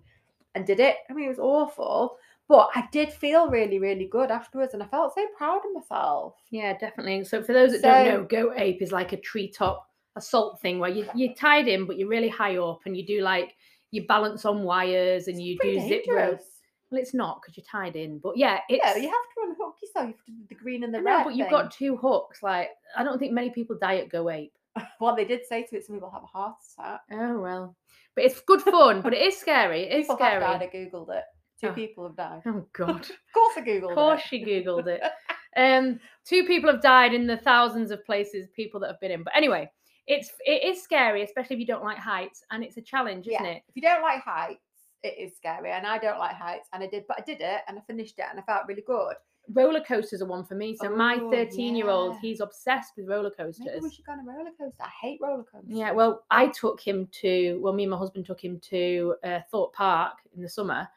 and 0.55 0.65
did 0.65 0.79
it. 0.79 0.95
I 1.09 1.13
mean, 1.13 1.25
it 1.25 1.29
was 1.29 1.39
awful, 1.39 2.17
but 2.47 2.69
I 2.75 2.87
did 2.91 3.11
feel 3.11 3.49
really, 3.49 3.79
really 3.79 4.05
good 4.05 4.31
afterwards. 4.31 4.73
And 4.73 4.81
I 4.81 4.87
felt 4.87 5.13
so 5.15 5.25
proud 5.37 5.57
of 5.65 5.73
myself. 5.73 6.35
Yeah, 6.49 6.77
definitely. 6.77 7.25
So 7.25 7.43
for 7.43 7.53
those 7.53 7.71
that 7.73 7.81
So- 7.81 7.89
don't 7.89 8.07
know, 8.07 8.23
Go 8.25 8.53
Ape 8.55 8.81
is 8.81 8.91
like 8.91 9.11
a 9.13 9.17
treetop 9.17 9.83
assault 10.15 10.59
thing 10.61 10.79
where 10.79 10.89
you 10.89 11.07
you're 11.13 11.35
tied 11.35 11.67
in, 11.67 11.85
but 11.85 11.97
you're 11.97 12.07
really 12.07 12.29
high 12.29 12.57
up, 12.57 12.79
and 12.85 12.95
you 12.95 13.05
do 13.05 13.21
like 13.21 13.55
you 13.91 14.05
balance 14.07 14.45
on 14.45 14.63
wires 14.63 15.27
and 15.27 15.41
you 15.41 15.57
do 15.61 15.79
zip 15.87 16.03
ropes. 16.09 16.43
Well, 16.89 17.01
it's 17.01 17.13
not 17.13 17.41
because 17.41 17.57
you're 17.57 17.65
tied 17.69 17.95
in, 17.97 18.19
but 18.19 18.37
yeah, 18.37 18.59
it's. 18.69 18.81
Yeah, 18.83 18.95
you 18.95 19.07
have 19.09 19.11
to 19.11 19.49
unhook 19.49 19.75
yourself. 19.81 20.07
You 20.07 20.13
have 20.15 20.25
to 20.25 20.31
do 20.31 20.37
the 20.49 20.55
green 20.55 20.83
and 20.85 20.93
the 20.93 21.01
red. 21.01 21.23
but 21.25 21.35
you've 21.35 21.47
thing. 21.47 21.51
got 21.57 21.71
two 21.71 21.97
hooks. 21.97 22.41
Like 22.41 22.69
I 22.95 23.03
don't 23.03 23.19
think 23.19 23.33
many 23.33 23.49
people 23.49 23.77
die 23.79 23.97
at 23.97 24.09
Go 24.09 24.29
Ape. 24.29 24.53
Well, 25.01 25.15
they 25.15 25.25
did 25.25 25.45
say 25.45 25.63
to 25.63 25.75
it, 25.75 25.85
some 25.85 25.95
people 25.95 26.11
have 26.11 26.23
a 26.23 26.27
heart 26.27 26.55
attack. 26.79 27.01
Oh 27.11 27.39
well, 27.39 27.75
but 28.15 28.23
it's 28.25 28.39
good 28.41 28.61
fun. 28.61 29.01
but 29.01 29.13
it 29.13 29.21
is 29.21 29.37
scary. 29.37 29.81
It 29.83 29.99
is 29.99 30.03
People 30.07 30.17
have 30.17 30.41
scary. 30.41 30.59
died. 30.59 30.69
I 30.73 30.75
googled 30.77 31.09
it. 31.17 31.23
Two 31.59 31.67
Oh. 31.69 31.73
people 31.73 32.03
have 32.07 32.15
died. 32.15 32.41
Oh 32.45 32.65
God. 32.73 32.89
Of 33.01 33.11
course, 33.33 33.53
I 33.57 33.61
googled 33.61 33.77
it. 33.77 33.83
Of 33.89 33.95
course, 33.95 34.21
it. 34.21 34.27
she 34.29 34.45
googled 34.45 34.87
it. 34.87 35.01
Um, 35.55 35.99
two 36.23 36.43
people 36.45 36.71
have 36.71 36.83
died 36.83 37.15
in 37.15 37.25
the 37.25 37.37
thousands 37.37 37.89
of 37.89 38.05
places 38.05 38.47
people 38.55 38.79
that 38.81 38.91
have 38.91 38.99
been 38.99 39.09
in. 39.09 39.23
But 39.23 39.35
anyway, 39.35 39.71
it's 40.07 40.31
it 40.45 40.63
is 40.63 40.81
scary, 40.81 41.23
especially 41.23 41.55
if 41.55 41.59
you 41.59 41.65
don't 41.65 41.83
like 41.83 41.97
heights, 41.97 42.43
and 42.51 42.63
it's 42.63 42.77
a 42.77 42.81
challenge, 42.81 43.27
isn't 43.27 43.43
Yeah. 43.43 43.51
it? 43.51 43.63
If 43.67 43.75
you 43.75 43.81
don't 43.81 44.01
like 44.01 44.21
heights, 44.21 44.61
it 45.03 45.15
is 45.17 45.35
scary, 45.35 45.71
and 45.71 45.85
I 45.85 45.97
don't 45.97 46.17
like 46.19 46.35
heights, 46.35 46.69
and 46.73 46.83
I 46.83 46.87
did, 46.87 47.05
but 47.07 47.19
I 47.19 47.23
did 47.23 47.41
it, 47.41 47.61
and 47.67 47.77
I 47.77 47.81
finished 47.81 48.17
it, 48.17 48.25
and 48.29 48.39
I 48.39 48.43
felt 48.43 48.67
really 48.67 48.83
good. 48.87 49.15
Roller 49.53 49.79
coasters 49.81 50.21
are 50.21 50.25
one 50.25 50.43
for 50.43 50.55
me. 50.55 50.75
So 50.75 50.89
my 50.89 51.19
Oh, 51.21 51.31
13 51.31 51.73
year 51.75 51.89
old, 51.89 52.15
yeah. 52.15 52.19
he's 52.21 52.41
obsessed 52.41 52.93
with 52.97 53.07
roller 53.07 53.31
coasters. 53.31 53.65
Maybe 53.65 53.79
we 53.81 53.91
should 53.91 54.05
go 54.05 54.11
on 54.11 54.19
a 54.19 54.23
roller 54.23 54.51
coaster. 54.57 54.83
I 54.83 54.89
hate 55.01 55.19
roller 55.21 55.43
coasters. 55.45 55.69
Yeah, 55.71 55.91
well, 55.91 56.25
I 56.29 56.47
took 56.47 56.81
him 56.81 57.07
to, 57.21 57.57
well, 57.61 57.71
me 57.71 57.83
and 57.83 57.91
my 57.91 57.97
husband 57.97 58.25
took 58.25 58.43
him 58.43 58.59
to 58.61 59.15
uh, 59.23 59.39
Thorpe 59.49 59.73
Park 59.73 60.17
in 60.35 60.41
the 60.41 60.49
summer, 60.49 60.87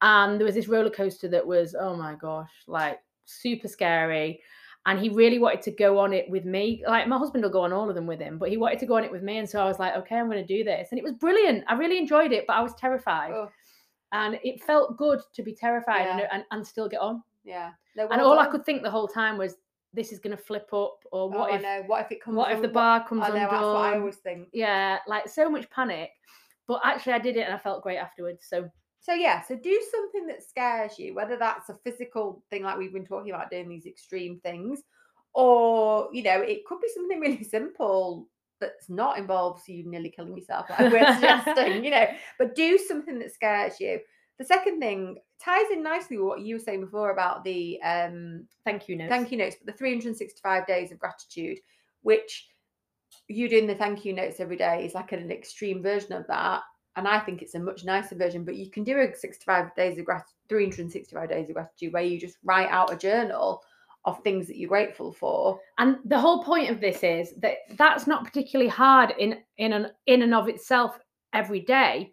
and 0.00 0.38
there 0.40 0.44
was 0.46 0.56
this 0.56 0.66
roller 0.66 0.90
coaster 0.90 1.28
that 1.28 1.46
was, 1.46 1.76
oh 1.78 1.94
my 1.94 2.14
gosh, 2.16 2.50
like 2.66 3.00
super 3.24 3.68
scary. 3.68 4.42
And 4.84 4.98
he 4.98 5.10
really 5.10 5.38
wanted 5.38 5.62
to 5.62 5.70
go 5.70 5.98
on 5.98 6.12
it 6.12 6.28
with 6.28 6.44
me. 6.44 6.82
Like, 6.86 7.06
my 7.06 7.16
husband 7.16 7.44
will 7.44 7.50
go 7.50 7.62
on 7.62 7.72
all 7.72 7.88
of 7.88 7.94
them 7.94 8.06
with 8.06 8.18
him, 8.20 8.36
but 8.36 8.48
he 8.48 8.56
wanted 8.56 8.80
to 8.80 8.86
go 8.86 8.96
on 8.96 9.04
it 9.04 9.12
with 9.12 9.22
me. 9.22 9.38
And 9.38 9.48
so 9.48 9.60
I 9.60 9.64
was 9.64 9.78
like, 9.78 9.94
okay, 9.94 10.16
I'm 10.16 10.28
going 10.28 10.44
to 10.44 10.56
do 10.56 10.64
this. 10.64 10.88
And 10.90 10.98
it 10.98 11.04
was 11.04 11.12
brilliant. 11.12 11.64
I 11.68 11.74
really 11.74 11.98
enjoyed 11.98 12.32
it, 12.32 12.44
but 12.48 12.54
I 12.54 12.62
was 12.62 12.74
terrified. 12.74 13.30
Oh, 13.32 13.48
And 14.10 14.40
it 14.42 14.60
felt 14.64 14.96
good 14.96 15.20
to 15.34 15.42
be 15.42 15.54
terrified 15.54 16.08
and, 16.08 16.18
Yeah. 16.18 16.28
and, 16.32 16.44
and 16.50 16.66
still 16.66 16.88
get 16.88 17.00
on. 17.00 17.22
yeah. 17.44 17.70
No, 17.94 18.08
and 18.08 18.20
all 18.22 18.38
I 18.38 18.46
could 18.46 18.64
think 18.64 18.82
the 18.82 18.90
whole 18.90 19.06
time 19.06 19.36
was, 19.38 19.54
this 19.94 20.10
is 20.10 20.18
going 20.18 20.34
to 20.36 20.42
flip 20.42 20.68
up, 20.72 21.04
or 21.12 21.28
what 21.28 21.50
oh, 21.50 21.54
if, 21.54 21.60
I 21.60 21.62
know. 21.62 21.82
What 21.86 22.00
if 22.00 22.10
it 22.10 22.22
comes? 22.22 22.36
what 22.36 22.50
if 22.50 22.62
the 22.62 22.68
bar 22.68 23.06
comes 23.06 23.22
I 23.22 23.28
know. 23.28 23.34
That's 23.34 23.52
what 23.52 23.84
I 23.84 23.98
always 23.98 24.16
think. 24.16 24.48
yeah, 24.52 24.98
like 25.06 25.28
so 25.28 25.50
much 25.50 25.68
panic. 25.70 26.10
But 26.66 26.80
actually, 26.82 27.12
I 27.12 27.18
did 27.18 27.36
it 27.36 27.42
and 27.42 27.54
I 27.54 27.58
felt 27.58 27.82
great 27.82 27.98
afterwards. 27.98 28.46
So 28.48 28.70
So 29.02 29.12
yeah, 29.14 29.42
so 29.42 29.56
do 29.56 29.82
something 29.90 30.28
that 30.28 30.44
scares 30.44 30.96
you, 30.96 31.12
whether 31.12 31.36
that's 31.36 31.68
a 31.68 31.78
physical 31.84 32.44
thing 32.50 32.62
like 32.62 32.78
we've 32.78 32.92
been 32.92 33.04
talking 33.04 33.32
about 33.32 33.50
doing 33.50 33.68
these 33.68 33.84
extreme 33.84 34.38
things, 34.44 34.80
or 35.34 36.08
you 36.12 36.22
know, 36.22 36.40
it 36.40 36.64
could 36.66 36.80
be 36.80 36.88
something 36.94 37.18
really 37.20 37.42
simple 37.42 38.28
that's 38.60 38.88
not 38.88 39.18
involves 39.18 39.68
you 39.68 39.84
nearly 39.84 40.08
killing 40.08 40.36
yourself, 40.36 40.70
like 40.70 40.92
we're 40.92 41.14
suggesting, 41.14 41.84
you 41.84 41.90
know, 41.90 42.06
but 42.38 42.54
do 42.54 42.78
something 42.78 43.18
that 43.18 43.34
scares 43.34 43.80
you. 43.80 43.98
The 44.38 44.44
second 44.44 44.78
thing 44.78 45.18
ties 45.42 45.70
in 45.72 45.82
nicely 45.82 46.16
with 46.16 46.26
what 46.26 46.40
you 46.42 46.54
were 46.54 46.60
saying 46.60 46.80
before 46.80 47.10
about 47.10 47.42
the 47.42 47.82
um 47.82 48.46
thank 48.64 48.88
you, 48.88 48.96
notes. 48.96 49.10
thank 49.10 49.32
you 49.32 49.38
notes, 49.38 49.56
but 49.58 49.72
the 49.72 49.76
365 49.76 50.64
days 50.68 50.92
of 50.92 51.00
gratitude, 51.00 51.58
which 52.02 52.48
you 53.26 53.48
doing 53.48 53.66
the 53.66 53.74
thank 53.74 54.04
you 54.04 54.12
notes 54.12 54.38
every 54.38 54.56
day 54.56 54.86
is 54.86 54.94
like 54.94 55.10
an 55.10 55.30
extreme 55.32 55.82
version 55.82 56.12
of 56.12 56.26
that. 56.28 56.62
And 56.96 57.08
I 57.08 57.18
think 57.20 57.40
it's 57.42 57.54
a 57.54 57.58
much 57.58 57.84
nicer 57.84 58.14
version, 58.14 58.44
but 58.44 58.56
you 58.56 58.70
can 58.70 58.84
do 58.84 58.98
a 59.00 59.14
65 59.14 59.74
days 59.74 59.98
of 59.98 60.04
gratitude, 60.04 60.34
365 60.48 61.28
days 61.28 61.48
of 61.48 61.54
gratitude 61.54 61.92
where 61.92 62.02
you 62.02 62.20
just 62.20 62.36
write 62.44 62.68
out 62.68 62.92
a 62.92 62.96
journal 62.96 63.62
of 64.04 64.22
things 64.22 64.46
that 64.48 64.56
you're 64.58 64.68
grateful 64.68 65.12
for. 65.12 65.58
And 65.78 65.98
the 66.04 66.18
whole 66.18 66.42
point 66.44 66.70
of 66.70 66.80
this 66.80 67.02
is 67.02 67.32
that 67.38 67.58
that's 67.76 68.06
not 68.06 68.24
particularly 68.24 68.68
hard 68.68 69.14
in 69.18 69.38
in 69.58 69.72
an 69.72 69.88
in 70.06 70.22
and 70.22 70.34
of 70.34 70.48
itself 70.48 70.98
every 71.32 71.60
day, 71.60 72.12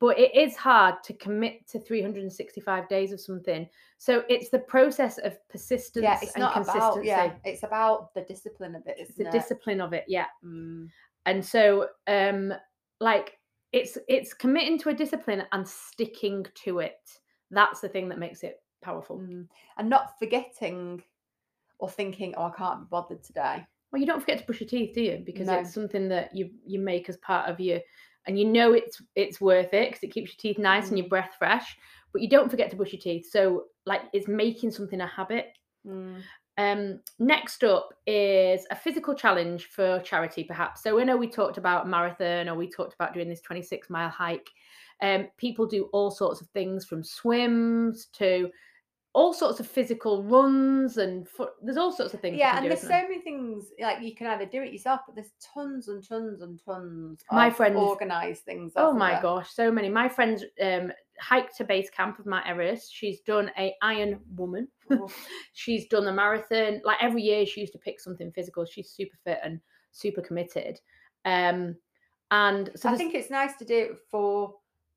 but 0.00 0.18
it 0.18 0.34
is 0.34 0.56
hard 0.56 1.02
to 1.04 1.14
commit 1.14 1.66
to 1.68 1.78
365 1.78 2.88
days 2.88 3.12
of 3.12 3.20
something. 3.20 3.66
So 3.98 4.24
it's 4.28 4.50
the 4.50 4.58
process 4.58 5.18
of 5.18 5.36
persistence 5.48 6.02
Yeah, 6.02 6.18
it's 6.20 6.32
and 6.34 6.42
not 6.42 6.54
consistency. 6.54 6.88
about, 6.88 7.04
yeah, 7.04 7.32
it's 7.44 7.62
about 7.62 8.12
the 8.14 8.22
discipline 8.22 8.74
of 8.74 8.86
it, 8.86 8.96
It's 8.98 9.14
the 9.14 9.26
it? 9.26 9.32
discipline 9.32 9.80
of 9.80 9.92
it, 9.92 10.04
yeah. 10.08 10.26
Mm, 10.44 10.88
And 11.26 11.44
so 11.44 11.88
um 12.06 12.52
like 13.00 13.38
it's 13.72 13.96
it's 14.08 14.34
committing 14.34 14.78
to 14.78 14.88
a 14.88 14.94
discipline 14.94 15.44
and 15.52 15.66
sticking 15.66 16.44
to 16.64 16.80
it. 16.80 16.98
That's 17.50 17.80
the 17.80 17.88
thing 17.88 18.08
that 18.08 18.18
makes 18.18 18.42
it 18.42 18.62
powerful. 18.82 19.18
mm. 19.18 19.46
And 19.78 19.88
not 19.90 20.18
forgetting 20.18 21.02
or 21.78 21.88
thinking, 21.88 22.34
oh, 22.36 22.44
I 22.44 22.50
can't 22.56 22.80
be 22.80 22.86
bothered 22.90 23.22
today. 23.22 23.66
Well, 23.90 24.00
you 24.00 24.06
don't 24.06 24.20
forget 24.20 24.38
to 24.38 24.44
brush 24.44 24.60
your 24.60 24.68
teeth, 24.68 24.94
do 24.94 25.02
you? 25.02 25.22
Because 25.24 25.48
No. 25.48 25.58
it's 25.58 25.74
something 25.74 26.08
that 26.08 26.34
you 26.34 26.50
you 26.64 26.78
make 26.78 27.08
as 27.08 27.16
part 27.18 27.48
of 27.48 27.58
you, 27.60 27.80
and 28.26 28.38
you 28.38 28.44
know 28.44 28.72
it's 28.72 29.02
it's 29.16 29.40
worth 29.40 29.72
it 29.74 29.88
because 29.90 30.02
it 30.02 30.12
keeps 30.12 30.30
your 30.32 30.38
teeth 30.38 30.58
nice 30.58 30.88
and 30.88 30.98
your 30.98 31.06
Mm. 31.06 31.10
breath 31.10 31.34
fresh. 31.38 31.76
But 32.12 32.22
you 32.22 32.28
don't 32.28 32.50
forget 32.50 32.70
to 32.70 32.76
brush 32.76 32.92
your 32.92 33.00
teeth. 33.00 33.30
So 33.30 33.66
like 33.86 34.02
it's 34.12 34.28
making 34.28 34.72
something 34.72 35.00
a 35.00 35.06
habit. 35.06 35.52
Mm. 35.86 36.22
Um, 36.60 37.00
next 37.18 37.64
up 37.64 37.94
is 38.06 38.66
a 38.70 38.76
physical 38.76 39.14
challenge 39.14 39.64
for 39.64 39.98
charity, 40.00 40.44
perhaps. 40.44 40.82
So 40.82 41.00
I 41.00 41.04
know 41.04 41.16
we 41.16 41.26
talked 41.26 41.56
about 41.56 41.88
marathon 41.88 42.50
or 42.50 42.54
we 42.54 42.68
talked 42.68 42.92
about 42.92 43.14
doing 43.14 43.30
this 43.30 43.40
26 43.40 43.88
mile 43.88 44.10
hike. 44.10 44.50
Um, 45.00 45.28
people 45.38 45.64
do 45.64 45.84
all 45.94 46.10
sorts 46.10 46.42
of 46.42 46.48
things 46.48 46.84
from 46.84 47.02
swims 47.02 48.08
to 48.12 48.50
all 49.12 49.32
sorts 49.32 49.58
of 49.58 49.66
physical 49.66 50.22
runs 50.22 50.96
and 50.96 51.28
fo- 51.28 51.50
there's 51.62 51.76
all 51.76 51.90
sorts 51.90 52.14
of 52.14 52.20
things. 52.20 52.38
Yeah, 52.38 52.52
and 52.56 52.62
do, 52.62 52.68
there's 52.68 52.80
isn't 52.80 52.90
there? 52.90 53.02
so 53.02 53.08
many 53.08 53.20
things 53.22 53.66
like 53.80 54.00
you 54.02 54.14
can 54.14 54.28
either 54.28 54.46
do 54.46 54.62
it 54.62 54.72
yourself, 54.72 55.00
but 55.06 55.16
there's 55.16 55.32
tons 55.52 55.88
and 55.88 56.06
tons 56.06 56.42
and 56.42 56.60
tons 56.64 57.20
My 57.32 57.48
of 57.48 57.56
friends- 57.56 57.76
organized 57.76 58.44
things. 58.44 58.72
Oh 58.76 58.92
my 58.92 59.12
there? 59.14 59.22
gosh, 59.22 59.50
so 59.50 59.70
many. 59.72 59.88
My 59.88 60.08
friends 60.08 60.44
um 60.62 60.92
hiked 61.18 61.56
to 61.56 61.64
base 61.64 61.90
camp 61.90 62.18
of 62.20 62.26
Mount 62.26 62.46
Everest. 62.46 62.94
She's 62.94 63.20
done 63.20 63.50
a 63.58 63.74
Iron 63.82 64.20
Woman. 64.36 64.68
She's 65.54 65.86
done 65.88 66.06
a 66.06 66.12
marathon. 66.12 66.80
Like 66.84 66.98
every 67.02 67.22
year, 67.22 67.44
she 67.46 67.60
used 67.60 67.72
to 67.72 67.78
pick 67.78 68.00
something 68.00 68.30
physical. 68.32 68.64
She's 68.64 68.90
super 68.90 69.16
fit 69.24 69.38
and 69.42 69.60
super 69.92 70.22
committed. 70.22 70.80
Um, 71.24 71.74
and 72.30 72.70
so 72.76 72.88
I 72.88 72.96
think 72.96 73.14
it's 73.14 73.28
nice 73.30 73.56
to 73.56 73.64
do 73.64 73.76
it 73.76 73.90
for. 74.10 74.54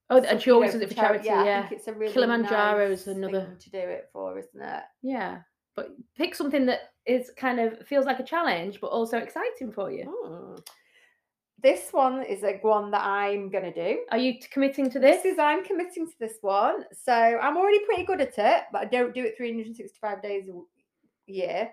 Oh, 0.10 0.17
and 0.22 0.41
she 0.41 0.51
always 0.51 0.74
does 0.74 0.81
it 0.81 0.89
for 0.89 0.95
chari- 0.95 1.00
charity. 1.24 1.25
Yeah, 1.27 1.43
Yeah, 1.45 1.60
I 1.60 1.67
think 1.67 1.79
it's 1.79 1.88
a 1.88 1.93
really 1.93 2.13
Kilimanjaro's 2.13 3.07
nice 3.07 3.15
another- 3.15 3.45
thing 3.45 3.57
to 3.60 3.69
do 3.72 3.77
it 3.79 4.10
for, 4.13 4.38
isn't 4.39 4.62
it? 4.62 4.83
yeah. 5.01 5.39
But 5.75 5.89
pick 6.15 6.36
something 6.36 6.67
that 6.67 6.91
is 7.07 7.31
kind 7.36 7.60
of 7.60 7.88
feels 7.88 8.05
like 8.05 8.19
a 8.19 8.24
challenge, 8.24 8.79
but 8.79 8.88
also 8.88 9.17
exciting 9.17 9.72
for 9.72 9.89
you. 9.91 10.05
Mm. 10.29 10.63
This 11.63 11.89
one 11.91 12.22
is 12.24 12.43
a 12.43 12.60
one 12.62 12.91
that 12.91 13.01
I'm 13.03 13.50
gonna 13.50 13.74
do. 13.74 14.03
Are 14.12 14.17
you 14.19 14.36
committing 14.51 14.89
to 14.91 15.00
this? 15.00 15.24
This 15.24 15.33
is 15.33 15.39
I'm 15.39 15.63
committing 15.63 16.05
to 16.07 16.13
this 16.19 16.38
one, 16.41 16.86
so 16.91 17.13
I'm 17.13 17.57
already 17.57 17.79
pretty 17.86 18.03
good 18.03 18.22
at 18.22 18.38
it, 18.38 18.63
but 18.72 18.81
I 18.81 18.86
don't 18.86 19.15
do 19.15 19.24
it 19.24 19.36
365 19.38 20.22
days 20.22 20.48
a 20.50 21.31
year, 21.31 21.72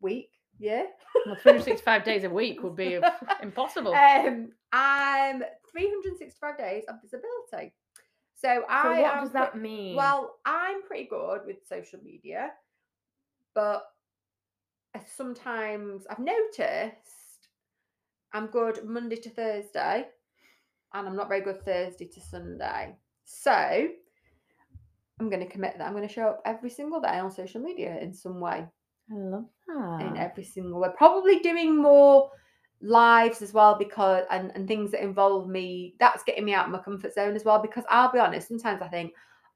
week, 0.00 0.30
year. 0.58 0.86
well, 1.24 1.36
365 1.36 2.04
days 2.10 2.24
a 2.24 2.30
week 2.30 2.62
would 2.62 2.76
be 2.76 2.98
impossible. 3.42 3.94
Um, 3.94 4.50
I'm 4.72 5.42
365 5.72 6.58
days 6.58 6.84
of 6.88 7.00
disability. 7.00 7.74
So 8.34 8.64
I 8.68 9.00
what 9.00 9.14
am 9.14 9.24
does 9.24 9.32
that 9.32 9.56
mean? 9.58 9.96
Well, 9.96 10.36
I'm 10.44 10.82
pretty 10.82 11.08
good 11.08 11.40
with 11.46 11.66
social 11.68 11.98
media, 12.04 12.50
but 13.54 13.84
sometimes 15.16 16.06
I've 16.08 16.18
noticed 16.18 17.48
I'm 18.32 18.46
good 18.46 18.84
Monday 18.84 19.16
to 19.16 19.30
Thursday, 19.30 20.06
and 20.94 21.08
I'm 21.08 21.16
not 21.16 21.28
very 21.28 21.40
good 21.40 21.64
Thursday 21.64 22.06
to 22.06 22.20
Sunday. 22.20 22.96
So 23.24 23.88
I'm 25.20 25.28
going 25.28 25.40
to 25.40 25.48
commit 25.52 25.76
that 25.78 25.86
I'm 25.86 25.94
going 25.94 26.06
to 26.06 26.12
show 26.12 26.28
up 26.28 26.42
every 26.44 26.70
single 26.70 27.00
day 27.00 27.18
on 27.18 27.30
social 27.30 27.60
media 27.60 27.98
in 28.00 28.14
some 28.14 28.40
way 28.40 28.66
I 29.10 29.14
love 29.14 29.46
that. 29.66 30.00
in 30.00 30.16
every 30.16 30.44
single 30.44 30.80
way. 30.80 30.90
Probably 30.96 31.40
doing 31.40 31.76
more 31.76 32.30
lives 32.80 33.42
as 33.42 33.52
well 33.52 33.76
because 33.78 34.24
and, 34.30 34.52
and 34.54 34.68
things 34.68 34.90
that 34.92 35.02
involve 35.02 35.48
me. 35.48 35.94
That's 35.98 36.22
getting 36.22 36.44
me 36.44 36.54
out 36.54 36.66
of 36.66 36.72
my 36.72 36.78
comfort 36.78 37.14
zone 37.14 37.34
as 37.34 37.44
well. 37.44 37.60
Because 37.60 37.84
I'll 37.90 38.12
be 38.12 38.18
honest, 38.18 38.48
sometimes 38.48 38.82
I 38.82 38.88
think, 38.88 39.12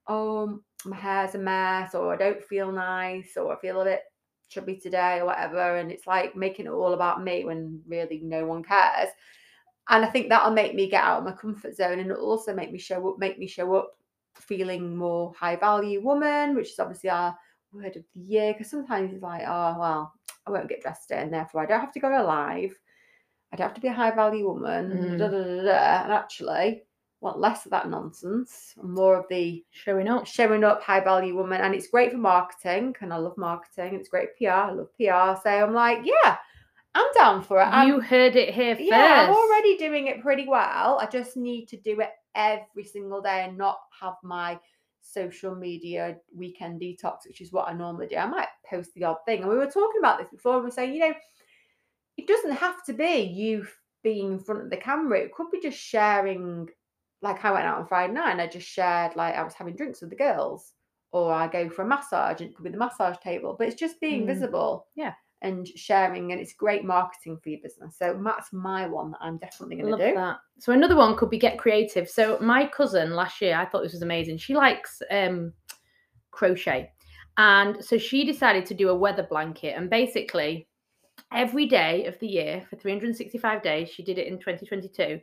oh, 0.09 0.61
my 0.85 0.97
hair's 0.97 1.35
a 1.35 1.39
mess, 1.39 1.95
or 1.95 2.13
I 2.13 2.17
don't 2.17 2.43
feel 2.43 2.73
nice, 2.73 3.37
or 3.37 3.57
I 3.57 3.61
feel 3.61 3.81
a 3.81 3.85
bit 3.85 4.03
chubby 4.49 4.77
today, 4.77 5.19
or 5.21 5.27
whatever. 5.27 5.77
And 5.77 5.91
it's 5.93 6.07
like 6.07 6.37
making 6.37 6.67
it 6.67 6.73
all 6.73 6.95
about 6.95 7.23
me 7.23 7.45
when 7.45 7.81
really 7.87 8.21
no 8.23 8.45
one 8.45 8.63
cares. 8.63 9.09
And 9.89 10.05
I 10.05 10.09
think 10.09 10.29
that'll 10.29 10.53
make 10.53 10.75
me 10.75 10.89
get 10.89 11.03
out 11.03 11.19
of 11.19 11.25
my 11.25 11.33
comfort 11.33 11.77
zone, 11.77 11.99
and 11.99 12.11
it'll 12.11 12.31
also 12.31 12.55
make 12.55 12.73
me 12.73 12.79
show 12.79 13.09
up, 13.09 13.19
make 13.19 13.39
me 13.39 13.47
show 13.47 13.75
up 13.75 13.93
feeling 14.35 14.97
more 14.97 15.33
high 15.39 15.57
value 15.57 16.03
woman, 16.03 16.55
which 16.55 16.71
is 16.71 16.79
obviously 16.79 17.11
our 17.11 17.37
word 17.73 17.97
of 17.97 18.05
the 18.15 18.21
year 18.21 18.53
because 18.53 18.71
sometimes 18.71 19.13
it's 19.13 19.23
like, 19.23 19.43
oh 19.47 19.77
well, 19.79 20.13
I 20.47 20.51
won't 20.51 20.69
get 20.69 20.83
dressed 20.83 21.11
in, 21.11 21.31
therefore 21.31 21.63
I 21.63 21.67
don't 21.67 21.81
have 21.81 21.93
to 21.93 22.01
go 22.01 22.11
to 22.11 22.23
live. 23.53 23.55
I 23.55 23.57
don't 23.57 23.69
have 23.69 23.75
to 23.75 23.81
be 23.81 23.89
a 23.89 23.93
high 23.93 24.11
value 24.11 24.47
woman. 24.49 24.91
Mm. 24.91 25.19
Da, 25.19 25.29
da, 25.29 25.63
da. 25.63 26.03
And 26.05 26.13
actually, 26.13 26.83
want 27.21 27.39
less 27.39 27.65
of 27.67 27.71
that 27.71 27.89
nonsense 27.89 28.75
and 28.81 28.93
more 28.93 29.17
of 29.17 29.27
the 29.31 29.65
Showing 29.71 30.09
up. 30.09 30.27
showing 30.27 30.65
up 30.65 30.83
high 30.83 31.01
value 31.01 31.37
woman. 31.37 31.61
And 31.61 31.75
it's 31.75 31.89
great 31.89 32.11
for 32.13 32.19
marketing, 32.19 32.95
and 33.01 33.13
I 33.13 33.17
love 33.17 33.37
marketing. 33.39 33.91
And 33.91 33.97
it's 34.01 34.09
great 34.09 34.37
PR. 34.37 34.49
I 34.51 34.71
love 34.73 34.89
PR. 34.97 35.41
So 35.43 35.51
I'm 35.51 35.73
like, 35.75 36.01
yeah, 36.05 36.37
I'm 36.95 37.07
down 37.15 37.43
for 37.43 37.61
it. 37.61 37.65
I'm- 37.67 37.89
you 37.89 38.01
heard 38.01 38.37
it 38.37 38.53
here 38.55 38.75
first. 38.75 38.89
yeah, 38.89 39.27
I'm 39.29 39.35
already 39.35 39.77
doing 39.77 40.09
it 40.09 40.21
pretty 40.23 40.47
well. 40.49 40.99
I 41.01 41.07
just 41.07 41.37
need 41.37 41.67
to 41.67 41.77
do 41.77 42.01
it 42.01 42.11
every 42.35 42.85
single 42.85 43.21
day 43.23 43.45
and 43.47 43.57
not 43.59 43.79
have 44.01 44.15
my 44.25 44.59
social 45.05 45.55
media 45.55 46.17
weekend 46.35 46.81
detox, 46.81 47.27
which 47.27 47.41
is 47.41 47.53
what 47.53 47.69
I 47.69 47.73
normally 47.73 48.07
do. 48.07 48.17
I 48.17 48.27
might 48.27 48.49
post 48.69 48.95
the 48.95 49.05
odd 49.05 49.19
thing. 49.27 49.43
And 49.43 49.51
we 49.51 49.57
were 49.57 49.67
talking 49.67 49.99
about 50.01 50.19
this 50.19 50.29
before. 50.31 50.59
We 50.59 50.65
were 50.65 50.71
saying, 50.71 50.95
you 50.95 51.01
know, 51.01 51.15
it 52.23 52.29
doesn't 52.29 52.53
have 52.57 52.85
to 52.85 52.93
be 52.93 53.21
you 53.23 53.67
being 54.03 54.33
in 54.33 54.39
front 54.39 54.63
of 54.63 54.71
the 54.71 54.77
camera. 54.77 55.19
It 55.21 55.33
could 55.35 55.51
be 55.51 55.61
just 55.61 55.79
sharing. 55.79 56.69
Like 57.21 57.45
I 57.45 57.53
went 57.53 57.65
out 57.67 57.79
on 57.79 57.87
Friday 57.87 58.13
night 58.13 58.33
and 58.33 58.41
I 58.41 58.47
just 58.49 58.67
shared 58.69 59.15
like 59.15 59.35
I 59.37 59.45
was 59.45 59.55
having 59.55 59.77
drinks 59.77 60.01
with 60.01 60.11
the 60.11 60.17
girls, 60.17 60.73
or 61.13 61.33
I 61.33 61.47
go 61.47 61.69
for 61.69 61.83
a 61.83 61.87
massage 61.87 62.41
and 62.41 62.51
it 62.51 62.57
could 62.57 62.65
be 62.65 62.71
the 62.71 62.77
massage 62.79 63.17
table. 63.23 63.55
But 63.57 63.69
it's 63.69 63.81
just 63.81 64.01
being 64.01 64.23
Mm. 64.23 64.27
visible. 64.27 64.87
Yeah. 64.95 65.15
and 65.45 65.67
sharing, 65.67 66.31
and 66.31 66.41
it's 66.41 66.53
great 66.53 66.85
marketing 66.85 67.37
for 67.43 67.49
your 67.49 67.59
business. 67.65 67.99
So 67.99 68.17
that's 68.25 68.53
my 68.53 68.87
one 68.87 69.11
that 69.11 69.19
I'm 69.21 69.39
definitely 69.39 69.75
going 69.75 69.99
to 69.99 70.09
do. 70.11 70.15
That. 70.15 70.37
So 70.61 70.73
another 70.73 70.95
one 70.95 71.17
could 71.17 71.31
be 71.31 71.39
get 71.39 71.59
creative. 71.59 72.09
So 72.09 72.39
my 72.41 72.65
cousin 72.69 73.11
last 73.17 73.41
year, 73.41 73.57
I 73.57 73.65
thought 73.67 73.83
this 73.83 73.91
was 73.93 74.03
amazing. 74.03 74.39
She 74.39 74.55
likes 74.55 75.03
um, 75.11 75.53
crochet, 76.31 76.93
and 77.39 77.85
so 77.85 77.99
she 77.99 78.25
decided 78.25 78.67
to 78.67 78.75
do 78.75 78.91
a 78.91 78.95
weather 78.95 79.27
blanket, 79.29 79.75
and 79.77 79.91
basically 79.91 80.69
every 81.33 81.67
day 81.67 82.07
of 82.07 82.19
the 82.19 82.29
year 82.29 82.65
for 82.69 82.77
365 82.77 83.63
days, 83.63 83.89
she 83.89 84.03
did 84.03 84.19
it 84.19 84.27
in 84.27 84.39
2022 84.39 85.21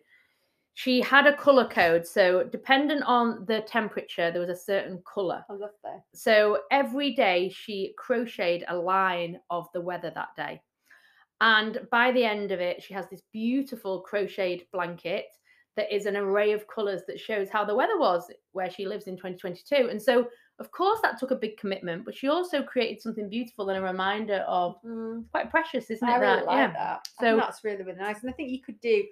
she 0.79 1.01
had 1.01 1.27
a 1.27 1.35
color 1.35 1.67
code. 1.67 2.07
So, 2.07 2.45
dependent 2.45 3.03
on 3.03 3.43
the 3.45 3.59
temperature, 3.67 4.31
there 4.31 4.39
was 4.39 4.49
a 4.49 4.55
certain 4.55 5.01
color. 5.05 5.43
I 5.49 5.53
love 5.53 5.71
that. 5.83 6.03
So, 6.13 6.59
every 6.71 7.13
day 7.13 7.49
she 7.49 7.93
crocheted 7.97 8.63
a 8.69 8.77
line 8.77 9.41
of 9.49 9.67
the 9.73 9.81
weather 9.81 10.09
that 10.15 10.29
day. 10.37 10.61
And 11.41 11.79
by 11.91 12.13
the 12.13 12.23
end 12.23 12.53
of 12.53 12.61
it, 12.61 12.81
she 12.81 12.93
has 12.93 13.09
this 13.09 13.23
beautiful 13.33 13.99
crocheted 13.99 14.67
blanket 14.71 15.25
that 15.75 15.93
is 15.93 16.05
an 16.05 16.15
array 16.15 16.53
of 16.53 16.65
colors 16.67 17.01
that 17.07 17.19
shows 17.19 17.49
how 17.49 17.65
the 17.65 17.75
weather 17.75 17.99
was 17.99 18.31
where 18.53 18.71
she 18.71 18.85
lives 18.85 19.07
in 19.07 19.17
2022. 19.17 19.89
And 19.89 20.01
so, 20.01 20.27
of 20.59 20.71
course, 20.71 20.99
that 21.01 21.17
took 21.17 21.31
a 21.31 21.35
big 21.35 21.57
commitment, 21.57 22.03
but 22.03 22.15
she 22.15 22.27
also 22.27 22.61
created 22.61 23.01
something 23.01 23.29
beautiful 23.29 23.69
and 23.69 23.79
a 23.79 23.81
reminder 23.81 24.43
of 24.47 24.75
mm. 24.83 25.23
quite 25.31 25.49
precious, 25.49 25.89
isn't 25.89 26.07
I 26.07 26.17
it? 26.17 26.19
Really 26.19 26.35
that? 26.35 26.45
like 26.45 26.57
yeah. 26.57 26.73
that. 26.73 27.07
So 27.19 27.37
that's 27.37 27.63
really, 27.63 27.83
really 27.83 27.99
nice. 27.99 28.21
And 28.21 28.29
I 28.29 28.33
think 28.33 28.49
you 28.49 28.61
could 28.61 28.79
do 28.81 29.03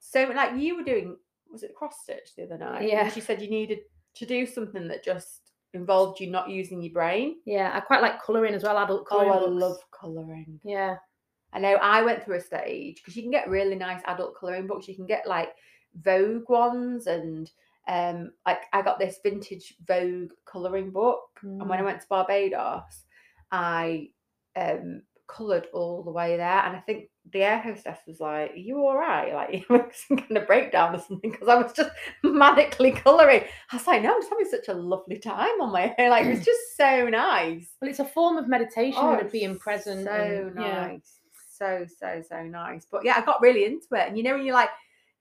so 0.00 0.24
like 0.34 0.56
you 0.56 0.76
were 0.76 0.82
doing 0.82 1.16
was 1.50 1.62
it 1.62 1.74
cross 1.74 1.96
stitch 2.02 2.34
the 2.36 2.44
other 2.44 2.58
night? 2.58 2.88
Yeah. 2.88 3.08
She 3.08 3.20
said 3.20 3.40
you 3.40 3.50
needed 3.50 3.80
to 4.16 4.26
do 4.26 4.46
something 4.46 4.88
that 4.88 5.04
just 5.04 5.52
involved 5.74 6.20
you 6.20 6.28
not 6.28 6.48
using 6.48 6.82
your 6.82 6.92
brain. 6.92 7.36
Yeah, 7.44 7.70
I 7.72 7.80
quite 7.80 8.02
like 8.02 8.22
colouring 8.22 8.54
as 8.54 8.62
well, 8.62 8.78
adult 8.78 9.06
colouring. 9.06 9.30
Oh, 9.30 9.36
I 9.36 9.38
books. 9.40 9.60
love 9.62 9.76
colouring. 9.92 10.60
Yeah. 10.64 10.96
I 11.52 11.58
know 11.58 11.74
I 11.74 12.02
went 12.02 12.24
through 12.24 12.36
a 12.36 12.40
stage 12.40 12.96
because 12.96 13.16
you 13.16 13.22
can 13.22 13.30
get 13.30 13.48
really 13.48 13.74
nice 13.74 14.00
adult 14.06 14.36
colouring 14.36 14.66
books. 14.66 14.88
You 14.88 14.94
can 14.94 15.06
get 15.06 15.26
like 15.26 15.50
Vogue 16.02 16.48
ones 16.48 17.06
and 17.06 17.50
um 17.90 18.30
like 18.46 18.62
I 18.72 18.82
got 18.82 18.98
this 18.98 19.18
vintage 19.22 19.74
Vogue 19.86 20.30
colouring 20.46 20.90
book. 20.90 21.22
Mm. 21.44 21.60
And 21.60 21.68
when 21.68 21.78
I 21.78 21.82
mm. 21.82 21.86
went 21.86 22.00
to 22.00 22.06
Barbados, 22.08 23.04
I 23.50 24.10
um 24.56 25.02
coloured 25.26 25.66
all 25.72 26.02
the 26.02 26.10
way 26.10 26.36
there. 26.36 26.64
And 26.64 26.76
I 26.76 26.80
think 26.80 27.08
the 27.32 27.42
air 27.42 27.58
hostess 27.60 27.98
was 28.06 28.20
like, 28.20 28.52
Are 28.52 28.56
you 28.56 28.78
all 28.78 28.96
right? 28.96 29.34
Like, 29.40 29.52
you 29.52 29.64
were 29.68 29.90
some 30.08 30.18
kind 30.18 30.36
of 30.36 30.46
breakdown 30.46 30.94
or 30.94 31.00
something 31.00 31.30
because 31.30 31.48
I 31.48 31.56
was 31.56 31.72
just 31.72 31.90
manically 32.24 32.96
colouring. 32.96 33.42
I 33.72 33.76
was 33.76 33.86
like, 33.86 34.02
No, 34.02 34.14
I'm 34.14 34.20
just 34.20 34.30
having 34.30 34.50
such 34.50 34.68
a 34.68 34.74
lovely 34.74 35.18
time 35.18 35.60
on 35.60 35.72
my 35.72 35.92
hair. 35.96 36.10
Like, 36.10 36.26
it 36.26 36.36
was 36.36 36.44
just 36.44 36.76
so 36.76 37.08
nice. 37.08 37.70
Well, 37.80 37.90
it's 37.90 37.98
a 37.98 38.04
form 38.04 38.36
of 38.36 38.48
meditation 38.48 39.00
oh, 39.02 39.18
of 39.18 39.32
being 39.32 39.58
present. 39.58 40.04
So 40.04 40.12
and, 40.12 40.54
nice. 40.54 40.66
Yeah. 40.68 40.98
So, 41.58 41.86
so, 41.98 42.22
so 42.28 42.42
nice. 42.42 42.86
But 42.90 43.04
yeah, 43.04 43.16
I 43.16 43.24
got 43.24 43.42
really 43.42 43.64
into 43.64 43.86
it. 43.92 44.08
And 44.08 44.16
you 44.16 44.22
know, 44.22 44.34
when 44.34 44.46
you're 44.46 44.54
like, 44.54 44.70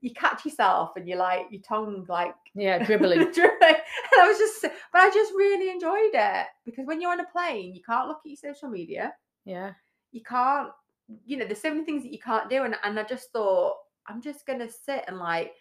you 0.01 0.13
catch 0.13 0.45
yourself 0.45 0.91
and 0.95 1.07
you're 1.07 1.17
like 1.17 1.47
your 1.51 1.61
tongue 1.61 2.05
like 2.07 2.33
yeah 2.55 2.77
dribbling. 2.85 3.19
dribbling. 3.31 3.53
And 3.61 4.21
i 4.21 4.27
was 4.27 4.37
just 4.37 4.61
but 4.61 5.01
i 5.01 5.09
just 5.09 5.33
really 5.33 5.69
enjoyed 5.69 6.11
it 6.13 6.47
because 6.65 6.85
when 6.85 7.01
you're 7.01 7.11
on 7.11 7.19
a 7.19 7.25
plane 7.25 7.73
you 7.75 7.81
can't 7.81 8.07
look 8.07 8.19
at 8.25 8.29
your 8.29 8.53
social 8.53 8.69
media. 8.69 9.13
Yeah. 9.45 9.73
You 10.11 10.21
can't 10.21 10.69
you 11.25 11.37
know 11.37 11.45
there's 11.45 11.61
so 11.61 11.71
many 11.71 11.85
things 11.85 12.03
that 12.03 12.11
you 12.11 12.19
can't 12.19 12.49
do 12.49 12.63
and, 12.63 12.75
and 12.83 12.99
i 12.99 13.03
just 13.03 13.31
thought 13.31 13.73
i'm 14.07 14.21
just 14.21 14.45
gonna 14.45 14.69
sit 14.69 15.03
and 15.07 15.17
like 15.17 15.53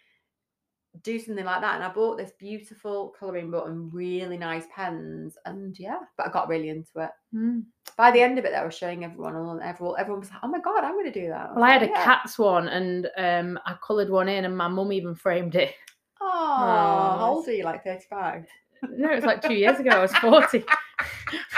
do 1.03 1.19
something 1.19 1.45
like 1.45 1.61
that 1.61 1.75
and 1.75 1.83
i 1.83 1.89
bought 1.89 2.17
this 2.17 2.31
beautiful 2.39 3.13
coloring 3.17 3.51
book 3.51 3.67
and 3.67 3.93
really 3.93 4.37
nice 4.37 4.65
pens 4.75 5.37
and 5.45 5.77
yeah 5.79 5.99
but 6.17 6.27
i 6.27 6.31
got 6.31 6.47
really 6.47 6.69
into 6.69 6.91
it 6.97 7.11
mm. 7.33 7.63
by 7.95 8.09
the 8.11 8.19
end 8.19 8.39
of 8.39 8.45
it 8.45 8.53
i 8.53 8.65
was 8.65 8.75
showing 8.75 9.03
everyone 9.03 9.35
and 9.35 9.61
everyone 9.61 9.95
everyone 9.99 10.19
was 10.19 10.29
like 10.29 10.39
oh 10.41 10.47
my 10.47 10.59
god 10.59 10.83
i'm 10.83 10.95
gonna 10.95 11.11
do 11.11 11.27
that 11.27 11.51
I 11.51 11.53
well 11.53 11.63
i 11.63 11.71
had 11.71 11.83
a 11.83 11.87
yeah. 11.87 12.03
cat's 12.03 12.39
one 12.39 12.67
and 12.67 13.07
um 13.17 13.59
i 13.65 13.75
colored 13.85 14.09
one 14.09 14.27
in 14.27 14.45
and 14.45 14.57
my 14.57 14.67
mum 14.67 14.91
even 14.91 15.13
framed 15.13 15.55
it 15.55 15.75
oh, 16.21 16.25
oh 16.27 17.17
how 17.19 17.31
old 17.35 17.47
are 17.47 17.53
you 17.53 17.63
like 17.63 17.83
35 17.83 18.47
no, 18.87 19.11
it 19.11 19.15
was 19.15 19.25
like 19.25 19.41
two 19.41 19.53
years 19.53 19.79
ago. 19.79 19.89
I 19.91 19.99
was 19.99 20.15
40. 20.15 20.59
she 20.59 20.67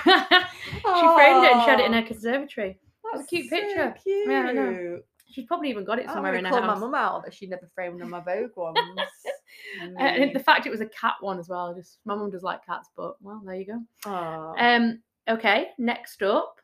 framed 0.03 1.45
it 1.45 1.51
and 1.51 1.65
showed 1.65 1.79
it 1.79 1.85
in 1.85 1.93
her 1.93 2.01
conservatory. 2.01 2.79
That's 3.11 3.23
a 3.23 3.27
cute 3.27 3.49
so 3.49 3.55
picture. 3.55 3.95
Cute. 4.01 4.29
Yeah, 4.29 4.45
I 4.47 4.51
know. 4.53 4.99
She's 5.31 5.45
probably 5.45 5.69
even 5.69 5.83
got 5.83 5.99
it 5.99 6.07
somewhere 6.07 6.35
in 6.35 6.45
her 6.45 6.51
house. 6.51 6.67
my 6.67 6.79
mum 6.79 6.95
out 6.95 7.23
that 7.25 7.33
she 7.33 7.47
never 7.47 7.67
framed 7.73 7.95
one 7.95 8.03
of 8.03 8.09
my 8.09 8.19
Vogue 8.19 8.55
ones. 8.55 8.77
mm. 8.77 9.93
And 9.97 10.35
the 10.35 10.39
fact 10.39 10.65
it 10.65 10.71
was 10.71 10.81
a 10.81 10.87
cat 10.87 11.15
one 11.19 11.39
as 11.39 11.49
well. 11.49 11.73
Just 11.73 11.99
my 12.05 12.15
mum 12.15 12.29
does 12.29 12.43
like 12.43 12.65
cats, 12.65 12.89
but 12.95 13.15
well, 13.21 13.41
there 13.45 13.55
you 13.55 13.65
go. 13.65 13.81
Aww. 14.05 14.55
Um. 14.59 15.01
Okay. 15.29 15.69
Next 15.77 16.21
up 16.23 16.55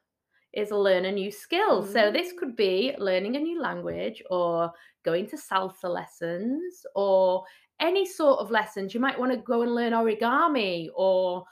is 0.53 0.71
learn 0.71 1.05
a 1.05 1.11
new 1.11 1.31
skill. 1.31 1.83
Mm. 1.83 1.93
So 1.93 2.11
this 2.11 2.33
could 2.37 2.55
be 2.55 2.95
learning 2.97 3.35
a 3.35 3.39
new 3.39 3.61
language, 3.61 4.23
or 4.29 4.71
going 5.03 5.27
to 5.27 5.37
salsa 5.37 5.85
lessons, 5.85 6.85
or 6.95 7.43
any 7.79 8.05
sort 8.05 8.39
of 8.39 8.51
lessons. 8.51 8.93
You 8.93 8.99
might 8.99 9.19
want 9.19 9.31
to 9.31 9.37
go 9.37 9.61
and 9.61 9.73
learn 9.73 9.93
origami, 9.93 10.89
or 10.95 11.45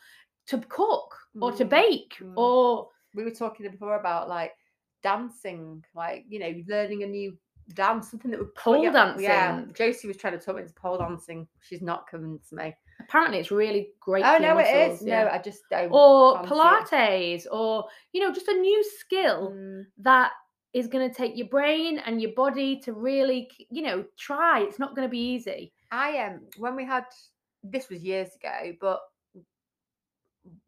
to 0.48 0.58
cook, 0.70 1.16
or 1.42 1.52
to 1.52 1.66
mm. 1.66 1.70
bake, 1.70 2.16
mm. 2.22 2.34
or 2.36 2.90
we 3.16 3.24
were 3.24 3.32
talking 3.32 3.70
before 3.70 4.00
about 4.00 4.30
like 4.30 4.52
dancing, 5.06 5.86
like 5.94 6.26
you 6.28 6.40
know, 6.40 6.52
learning 6.68 7.04
a 7.04 7.06
new 7.06 7.38
dance, 7.76 8.10
something 8.10 8.32
that 8.32 8.40
would 8.40 8.56
pole 8.56 8.92
dancing. 8.92 9.24
Yeah, 9.24 9.62
Josie 9.74 10.08
was 10.08 10.18
trying 10.18 10.38
to 10.38 10.44
talk 10.44 10.56
me 10.56 10.64
into 10.64 10.74
pole 10.74 10.98
dancing. 10.98 11.48
She's 11.62 11.84
not 11.84 12.08
convinced 12.08 12.52
me. 12.52 12.76
Apparently, 13.00 13.38
it's 13.38 13.52
really 13.52 13.90
great. 14.00 14.26
Oh 14.26 14.40
no, 14.40 14.56
muscles, 14.56 14.74
it 14.74 14.92
is. 14.94 15.02
Yeah. 15.06 15.26
No, 15.26 15.30
I 15.30 15.38
just 15.38 15.62
don't. 15.70 15.92
Or 15.92 16.42
Pilates, 16.42 17.46
it. 17.46 17.48
or 17.52 17.86
you 18.14 18.22
know, 18.22 18.34
just 18.34 18.48
a 18.48 18.54
new 18.54 18.84
skill 18.98 19.54
mm. 19.56 19.86
that 20.00 20.32
is 20.74 20.88
going 20.88 21.08
to 21.08 21.16
take 21.16 21.38
your 21.38 21.48
brain 21.48 22.00
and 22.00 22.20
your 22.20 22.34
body 22.34 22.80
to 22.82 22.94
really, 22.94 23.48
you 23.70 23.84
know, 23.84 24.04
try. 24.18 24.62
It's 24.62 24.80
not 24.80 24.96
going 24.96 25.08
to 25.08 25.12
be 25.12 25.34
easy. 25.34 25.72
I 25.92 26.10
am 26.10 26.34
um, 26.34 26.40
when 26.58 26.76
we 26.76 26.84
had 26.84 27.06
this 27.64 27.90
was 27.90 28.02
years 28.02 28.30
ago, 28.36 28.74
but 28.82 29.02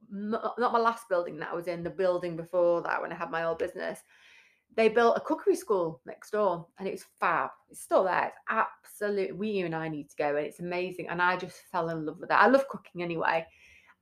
not 0.09 0.73
my 0.73 0.79
last 0.79 1.09
building 1.09 1.37
that 1.39 1.49
I 1.51 1.55
was 1.55 1.67
in, 1.67 1.83
the 1.83 1.89
building 1.89 2.35
before 2.35 2.81
that 2.83 3.01
when 3.01 3.11
I 3.11 3.15
had 3.15 3.31
my 3.31 3.43
old 3.43 3.59
business, 3.59 3.99
they 4.75 4.89
built 4.89 5.17
a 5.17 5.21
cookery 5.21 5.55
school 5.55 6.01
next 6.05 6.31
door 6.31 6.67
and 6.77 6.87
it 6.87 6.91
was 6.91 7.05
fab. 7.19 7.49
It's 7.69 7.81
still 7.81 8.03
there. 8.03 8.27
It's 8.27 8.37
absolutely, 8.49 9.33
we, 9.33 9.49
you 9.49 9.65
and 9.65 9.75
I 9.75 9.87
need 9.87 10.09
to 10.09 10.15
go 10.15 10.35
and 10.35 10.45
it's 10.45 10.59
amazing. 10.59 11.09
And 11.09 11.21
I 11.21 11.35
just 11.37 11.57
fell 11.71 11.89
in 11.89 12.05
love 12.05 12.19
with 12.19 12.29
it. 12.29 12.35
I 12.35 12.47
love 12.47 12.67
cooking 12.67 13.01
anyway. 13.01 13.45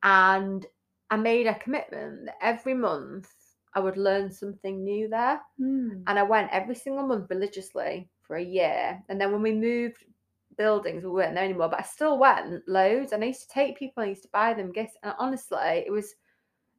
And 0.03 0.65
I 1.09 1.15
made 1.15 1.47
a 1.47 1.55
commitment 1.59 2.25
that 2.25 2.35
every 2.41 2.73
month 2.73 3.31
I 3.73 3.79
would 3.79 3.97
learn 3.97 4.31
something 4.31 4.83
new 4.83 5.07
there. 5.07 5.39
Mm. 5.59 6.03
And 6.07 6.19
I 6.19 6.23
went 6.23 6.51
every 6.51 6.75
single 6.75 7.07
month 7.07 7.29
religiously 7.29 8.09
for 8.21 8.35
a 8.35 8.43
year. 8.43 9.01
And 9.07 9.19
then 9.19 9.31
when 9.31 9.41
we 9.41 9.53
moved 9.53 10.03
buildings. 10.57 11.03
We 11.03 11.09
weren't 11.09 11.35
there 11.35 11.43
anymore, 11.43 11.69
but 11.69 11.79
I 11.79 11.83
still 11.83 12.17
went 12.17 12.67
loads, 12.67 13.11
and 13.11 13.23
I 13.23 13.27
used 13.27 13.41
to 13.41 13.53
take 13.53 13.77
people. 13.77 14.03
I 14.03 14.07
used 14.07 14.23
to 14.23 14.29
buy 14.31 14.53
them 14.53 14.71
gifts, 14.71 14.97
and 15.03 15.13
honestly, 15.19 15.83
it 15.85 15.91
was. 15.91 16.13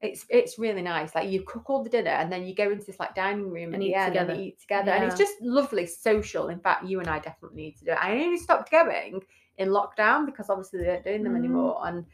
It's 0.03 0.27
it's 0.29 0.59
really 0.59 0.83
nice. 0.83 1.15
Like 1.15 1.31
you 1.31 1.43
cook 1.43 1.71
all 1.71 1.83
the 1.83 1.91
dinner 1.91 2.11
and 2.11 2.31
then 2.31 2.47
you 2.47 2.55
go 2.55 2.71
into 2.71 2.85
this 2.85 3.01
like 3.01 3.15
dining 3.15 3.51
room 3.51 3.73
and 3.73 3.83
eat 3.83 3.95
together. 3.95 4.33
and 4.33 4.41
eat 4.41 4.61
together, 4.61 4.91
yeah. 4.91 4.97
and 4.97 5.05
it's 5.05 5.19
just 5.19 5.41
lovely 5.41 5.87
social. 5.87 6.49
In 6.49 6.61
fact, 6.61 6.85
you 6.85 7.01
and 7.01 7.09
I 7.09 7.19
definitely 7.19 7.63
need 7.63 7.79
to 7.79 7.85
do 7.87 7.91
it. 7.93 7.99
I 8.01 8.13
only 8.13 8.39
stopped 8.39 8.71
going 8.71 9.23
in 9.59 9.69
lockdown 9.69 10.27
because 10.27 10.51
obviously 10.51 10.81
they 10.81 10.91
aren't 10.91 11.05
doing 11.05 11.23
them 11.23 11.33
mm. 11.33 11.39
anymore. 11.39 11.81
And 11.85 12.05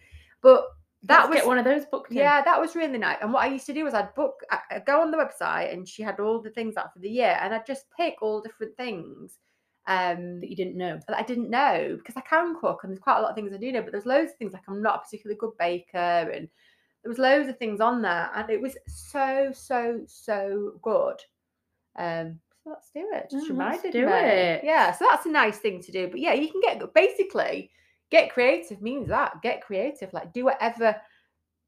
but 0.43 0.67
that 1.05 1.23
Let's 1.23 1.29
was 1.29 1.37
get 1.39 1.47
one 1.47 1.59
of 1.59 1.65
those 1.65 1.85
booked. 1.87 2.13
In. 2.13 2.19
Yeah, 2.19 2.43
that 2.43 2.61
was 2.61 2.77
really 2.77 2.99
nice. 2.99 3.19
And 3.21 3.33
what 3.33 3.43
I 3.43 3.49
used 3.49 3.67
to 3.67 3.75
do 3.75 3.85
was 3.85 3.95
I'd 3.95 4.15
book, 4.15 4.41
I'd 4.71 4.87
go 4.87 5.01
on 5.01 5.11
the 5.11 5.19
website, 5.19 5.73
and 5.73 5.89
she 5.89 6.03
had 6.03 6.21
all 6.21 6.41
the 6.41 6.51
things 6.51 6.77
out 6.77 6.93
for 6.93 7.01
the 7.01 7.11
year, 7.11 7.37
and 7.41 7.53
I'd 7.53 7.67
just 7.67 7.87
pick 7.97 8.23
all 8.23 8.41
different 8.41 8.77
things 8.77 9.39
um, 9.87 10.41
that 10.41 10.49
you 10.49 10.57
didn't 10.57 10.77
know 10.77 11.01
that 11.09 11.17
I 11.17 11.23
didn't 11.23 11.51
know 11.51 11.97
because 11.99 12.17
I 12.17 12.21
can 12.21 12.55
cook 12.59 12.81
and 12.83 12.93
there's 12.93 13.01
quite 13.01 13.19
a 13.19 13.21
lot 13.21 13.31
of 13.31 13.35
things 13.35 13.53
I 13.53 13.57
do 13.57 13.73
know, 13.73 13.83
but 13.83 13.91
there's 13.91 14.07
loads 14.07 14.31
of 14.31 14.39
things 14.39 14.53
like 14.53 14.63
I'm 14.69 14.83
not 14.83 14.97
a 14.97 14.99
particularly 15.01 15.39
good 15.39 15.57
baker 15.59 15.99
and 16.33 16.49
there 17.03 17.11
was 17.11 17.19
loads 17.19 17.49
of 17.49 17.59
things 17.59 17.81
on 17.81 18.03
there 18.03 18.31
and 18.35 18.49
it 18.51 18.61
was 18.61 18.77
so 18.87 19.51
so 19.55 20.01
so 20.07 20.73
good. 20.83 21.17
Um, 21.97 22.39
so 22.63 22.71
let's 22.71 22.91
do 22.95 23.09
it. 23.13 23.29
Just 23.31 23.47
oh, 23.47 23.51
reminded 23.51 23.93
do 23.93 24.07
me. 24.07 24.13
it. 24.13 24.65
Yeah, 24.65 24.93
so 24.93 25.07
that's 25.11 25.27
a 25.27 25.31
nice 25.31 25.59
thing 25.59 25.83
to 25.83 25.93
do. 25.93 26.09
But 26.09 26.21
yeah, 26.21 26.35
you 26.35 26.51
can 26.51 26.61
get 26.61 26.83
basically 26.95 27.71
get 28.11 28.33
creative 28.33 28.81
means 28.83 29.09
that 29.09 29.43
get 29.43 29.63
creative, 29.63 30.13
like 30.13 30.33
do 30.33 30.45
whatever 30.45 30.97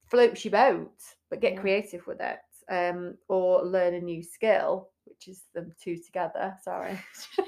floats 0.06 0.44
your 0.44 0.52
boat, 0.52 0.92
but 1.30 1.40
get 1.40 1.54
yeah. 1.54 1.60
creative 1.60 2.06
with 2.06 2.20
it. 2.20 2.38
Um, 2.70 3.18
or 3.28 3.62
learn 3.62 3.92
a 3.92 4.00
new 4.00 4.22
skill 4.22 4.88
which 5.06 5.28
is 5.28 5.42
the 5.54 5.70
two 5.82 5.96
together. 5.96 6.56
Sorry. 6.62 6.98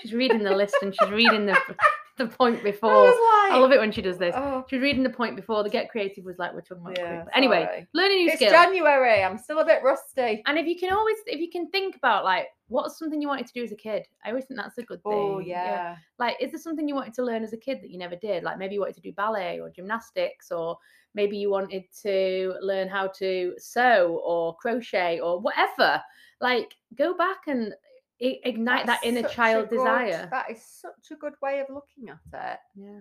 she's 0.01 0.13
reading 0.13 0.43
the 0.43 0.55
list 0.55 0.77
and 0.83 0.95
she's 0.95 1.11
reading 1.11 1.47
the 1.47 1.57
the 2.17 2.27
point 2.27 2.61
I 2.61 2.63
before. 2.63 2.91
I 2.91 3.49
like, 3.53 3.61
love 3.61 3.73
it 3.73 3.79
when 3.79 3.93
she 3.93 4.03
does 4.03 4.19
this. 4.19 4.35
oh, 4.37 4.65
She 4.69 4.77
was 4.77 4.83
reading 4.83 5.03
the 5.03 5.11
point 5.11 5.37
before. 5.37 5.63
The 5.63 5.71
get 5.71 5.91
creative 5.91 6.25
was 6.25 6.39
like 6.39 6.53
we're 6.55 6.61
talking 6.63 6.83
about. 6.85 6.99
Yeah, 6.99 7.25
anyway, 7.35 7.65
sorry. 7.65 7.89
learn 7.95 8.11
a 8.13 8.15
new 8.15 8.27
it's 8.29 8.37
skill. 8.37 8.51
January. 8.51 9.23
I'm 9.23 9.39
still 9.39 9.59
a 9.59 9.65
bit 9.65 9.83
rusty. 9.83 10.43
And 10.47 10.59
if 10.59 10.67
you 10.67 10.79
can 10.79 10.93
always, 10.93 11.17
if 11.27 11.41
you 11.41 11.51
can 11.51 11.69
think 11.71 11.97
about 11.97 12.25
like 12.25 12.47
what's 12.69 12.99
something 12.99 13.21
you 13.21 13.29
wanted 13.29 13.47
to 13.47 13.53
do 13.53 13.63
as 13.63 13.73
a 13.73 13.77
kid, 13.77 14.07
I 14.25 14.31
always 14.31 14.47
think 14.47 14.59
that's 14.59 14.79
a 14.79 14.83
good 14.83 15.01
oh, 15.05 15.11
thing. 15.11 15.19
Oh 15.19 15.39
yeah. 15.41 15.97
Like, 16.19 16.37
is 16.41 16.51
there 16.53 16.61
something 16.61 16.89
you 16.89 16.95
wanted 16.95 17.15
to 17.15 17.25
learn 17.25 17.43
as 17.45 17.53
a 17.53 17.59
kid 17.59 17.81
that 17.83 17.91
you 17.91 17.99
never 17.99 18.17
did? 18.17 18.43
Like 18.43 18.59
maybe 18.59 18.75
you 18.75 18.81
wanted 18.81 18.97
to 18.97 19.03
do 19.03 19.13
ballet 19.13 19.61
or 19.61 19.71
gymnastics, 19.71 20.51
or 20.51 20.79
maybe 21.15 21.37
you 21.37 21.51
wanted 21.51 21.85
to 22.03 22.55
learn 22.61 22.89
how 22.89 23.09
to 23.09 23.55
sew 23.59 24.21
or 24.25 24.57
crochet 24.57 25.21
or 25.21 25.41
whatever. 25.41 26.01
Like, 26.41 26.75
go 26.97 27.17
back 27.17 27.43
and 27.47 27.73
i- 27.73 27.96
ignite 28.21 28.87
That's 28.87 29.01
that 29.01 29.07
inner 29.09 29.29
child 29.29 29.69
good- 29.69 29.77
desire. 29.79 30.29
That 30.31 30.51
is 30.51 30.63
such 30.65 31.11
a 31.13 31.17
good 31.17 31.35
way 31.43 31.61
of 31.61 31.67
looking 31.69 32.09
at 32.09 32.19
it. 32.55 32.59
Yeah. 32.75 33.01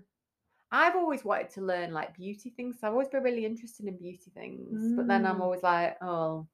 I've 0.72 0.96
always 0.96 1.24
wanted 1.24 1.52
to 1.52 1.62
learn 1.62 1.94
like 1.94 2.16
beauty 2.16 2.50
things. 2.50 2.78
I've 2.84 2.92
always 2.92 3.08
been 3.08 3.24
really 3.24 3.46
interested 3.46 3.86
in 3.86 3.98
beauty 3.98 4.32
things, 4.34 4.94
but 4.96 5.08
then 5.08 5.26
I'm 5.26 5.38
Mm. 5.38 5.42
always 5.42 5.64
like, 5.64 5.98
oh, 6.02 6.48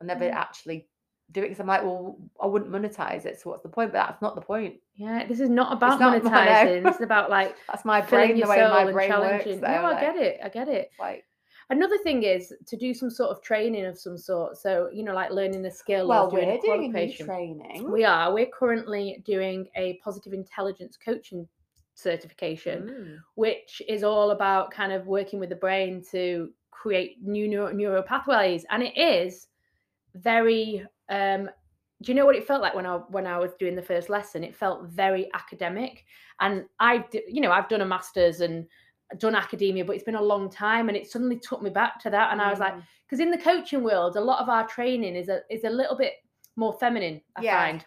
I 0.00 0.04
never 0.04 0.24
Mm. 0.24 0.32
actually 0.34 0.88
do 1.30 1.40
it 1.40 1.44
because 1.48 1.60
I'm 1.60 1.66
like, 1.66 1.82
well, 1.82 2.18
I 2.40 2.46
wouldn't 2.46 2.70
monetize 2.70 3.26
it. 3.26 3.40
So 3.40 3.50
what's 3.50 3.62
the 3.62 3.68
point? 3.68 3.92
But 3.92 3.98
that's 4.06 4.22
not 4.22 4.34
the 4.34 4.40
point. 4.40 4.80
Yeah, 4.94 5.26
this 5.26 5.40
is 5.40 5.50
not 5.50 5.72
about 5.72 6.00
not- 6.00 6.22
monetizing. 6.22 6.82
This 6.84 6.96
is 6.96 7.02
about 7.02 7.30
like 7.30 7.54
That's 7.68 7.84
my 7.84 8.00
brain, 8.00 8.40
the 8.40 8.46
way 8.48 8.60
my 8.60 8.90
brain 8.90 9.10
works. 9.10 9.44
though, 9.44 9.56
no, 9.56 9.66
I 9.66 9.80
like- 9.82 10.00
get 10.00 10.16
it. 10.16 10.40
I 10.42 10.48
get 10.48 10.68
it. 10.68 10.90
Like, 10.98 11.24
Another 11.68 11.98
thing 11.98 12.22
is 12.22 12.52
to 12.66 12.76
do 12.76 12.94
some 12.94 13.10
sort 13.10 13.30
of 13.30 13.42
training 13.42 13.86
of 13.86 13.98
some 13.98 14.16
sort. 14.16 14.56
So 14.56 14.88
you 14.92 15.02
know, 15.02 15.14
like 15.14 15.30
learning 15.30 15.64
a 15.66 15.70
skill 15.70 16.06
well, 16.08 16.26
or 16.26 16.30
doing 16.30 16.48
we're 16.48 16.92
doing 16.92 17.12
training. 17.12 17.90
We 17.90 18.04
are. 18.04 18.32
We're 18.32 18.46
currently 18.46 19.22
doing 19.24 19.66
a 19.74 19.98
positive 20.04 20.32
intelligence 20.32 20.96
coaching 20.96 21.48
certification, 21.94 22.82
Mm. 22.82 23.16
which 23.34 23.82
is 23.88 24.04
all 24.04 24.30
about 24.30 24.70
kind 24.70 24.92
of 24.92 25.06
working 25.06 25.40
with 25.40 25.48
the 25.48 25.56
brain 25.56 26.02
to 26.12 26.52
create 26.70 27.22
new 27.22 27.48
neuro, 27.48 27.72
neural 27.72 28.02
pathways. 28.02 28.64
And 28.70 28.82
it 28.82 28.96
is 28.96 29.48
very. 30.14 30.86
Um, 31.08 31.50
do 32.02 32.12
you 32.12 32.14
know 32.14 32.26
what 32.26 32.36
it 32.36 32.46
felt 32.46 32.60
like 32.60 32.74
when 32.74 32.84
I 32.86 32.96
when 33.08 33.26
I 33.26 33.38
was 33.38 33.54
doing 33.54 33.74
the 33.74 33.82
first 33.82 34.10
lesson? 34.10 34.44
It 34.44 34.54
felt 34.54 34.84
very 34.84 35.30
academic, 35.34 36.04
and 36.40 36.66
I, 36.78 37.04
you 37.26 37.40
know, 37.40 37.50
I've 37.50 37.70
done 37.70 37.80
a 37.80 37.86
master's 37.86 38.40
and 38.40 38.66
done 39.18 39.34
academia, 39.34 39.84
but 39.84 39.94
it's 39.94 40.04
been 40.04 40.16
a 40.16 40.22
long 40.22 40.50
time, 40.50 40.88
and 40.88 40.96
it 40.96 41.10
suddenly 41.10 41.38
took 41.38 41.62
me 41.62 41.70
back 41.70 42.00
to 42.00 42.10
that. 42.10 42.32
And 42.32 42.40
I 42.42 42.50
was 42.50 42.58
like, 42.58 42.74
Mm. 42.74 42.82
because 43.06 43.20
in 43.20 43.30
the 43.30 43.38
coaching 43.38 43.82
world, 43.82 44.16
a 44.16 44.20
lot 44.20 44.40
of 44.40 44.48
our 44.48 44.66
training 44.66 45.14
is 45.16 45.28
a 45.28 45.40
is 45.50 45.64
a 45.64 45.70
little 45.70 45.96
bit 45.96 46.14
more 46.56 46.72
feminine. 46.78 47.20
I 47.36 47.42
Yeah. 47.42 47.58
find. 47.66 47.86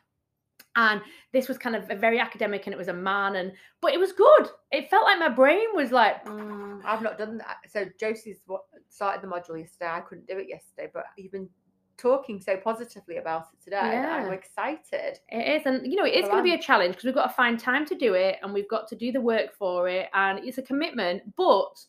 And 0.75 1.01
this 1.33 1.47
was 1.47 1.57
kind 1.57 1.75
of 1.75 1.89
a 1.89 1.95
very 1.95 2.19
academic, 2.19 2.65
and 2.67 2.73
it 2.73 2.77
was 2.77 2.87
a 2.87 2.93
man, 2.93 3.35
and 3.35 3.51
but 3.81 3.93
it 3.93 3.99
was 3.99 4.13
good. 4.13 4.49
It 4.71 4.89
felt 4.89 5.05
like 5.05 5.19
my 5.19 5.29
brain 5.29 5.67
was 5.73 5.91
like, 5.91 6.23
Mm, 6.25 6.81
I've 6.85 7.01
not 7.01 7.17
done 7.17 7.37
that. 7.39 7.57
So 7.67 7.85
Josie's 7.99 8.41
what 8.45 8.61
started 8.89 9.21
the 9.21 9.27
module 9.27 9.59
yesterday. 9.59 9.89
I 9.91 10.01
couldn't 10.01 10.27
do 10.27 10.37
it 10.37 10.47
yesterday, 10.47 10.89
but 10.93 11.05
you've 11.17 11.31
been 11.31 11.49
talking 11.99 12.39
so 12.39 12.57
positively 12.57 13.17
about 13.17 13.47
it 13.53 13.63
today. 13.63 13.75
that 13.79 14.21
I'm 14.21 14.31
excited. 14.33 15.19
It 15.29 15.61
is, 15.61 15.65
and 15.65 15.85
you 15.85 15.97
know, 15.97 16.05
it 16.05 16.15
is 16.15 16.25
going 16.25 16.37
to 16.37 16.43
be 16.43 16.53
a 16.53 16.61
challenge 16.61 16.93
because 16.93 17.05
we've 17.05 17.13
got 17.15 17.27
to 17.27 17.33
find 17.33 17.59
time 17.59 17.85
to 17.87 17.95
do 17.95 18.13
it, 18.13 18.37
and 18.41 18.53
we've 18.53 18.69
got 18.69 18.87
to 18.89 18.95
do 18.95 19.11
the 19.11 19.21
work 19.21 19.53
for 19.53 19.87
it, 19.87 20.09
and 20.13 20.39
it's 20.39 20.57
a 20.57 20.61
commitment. 20.61 21.23
But 21.35 21.79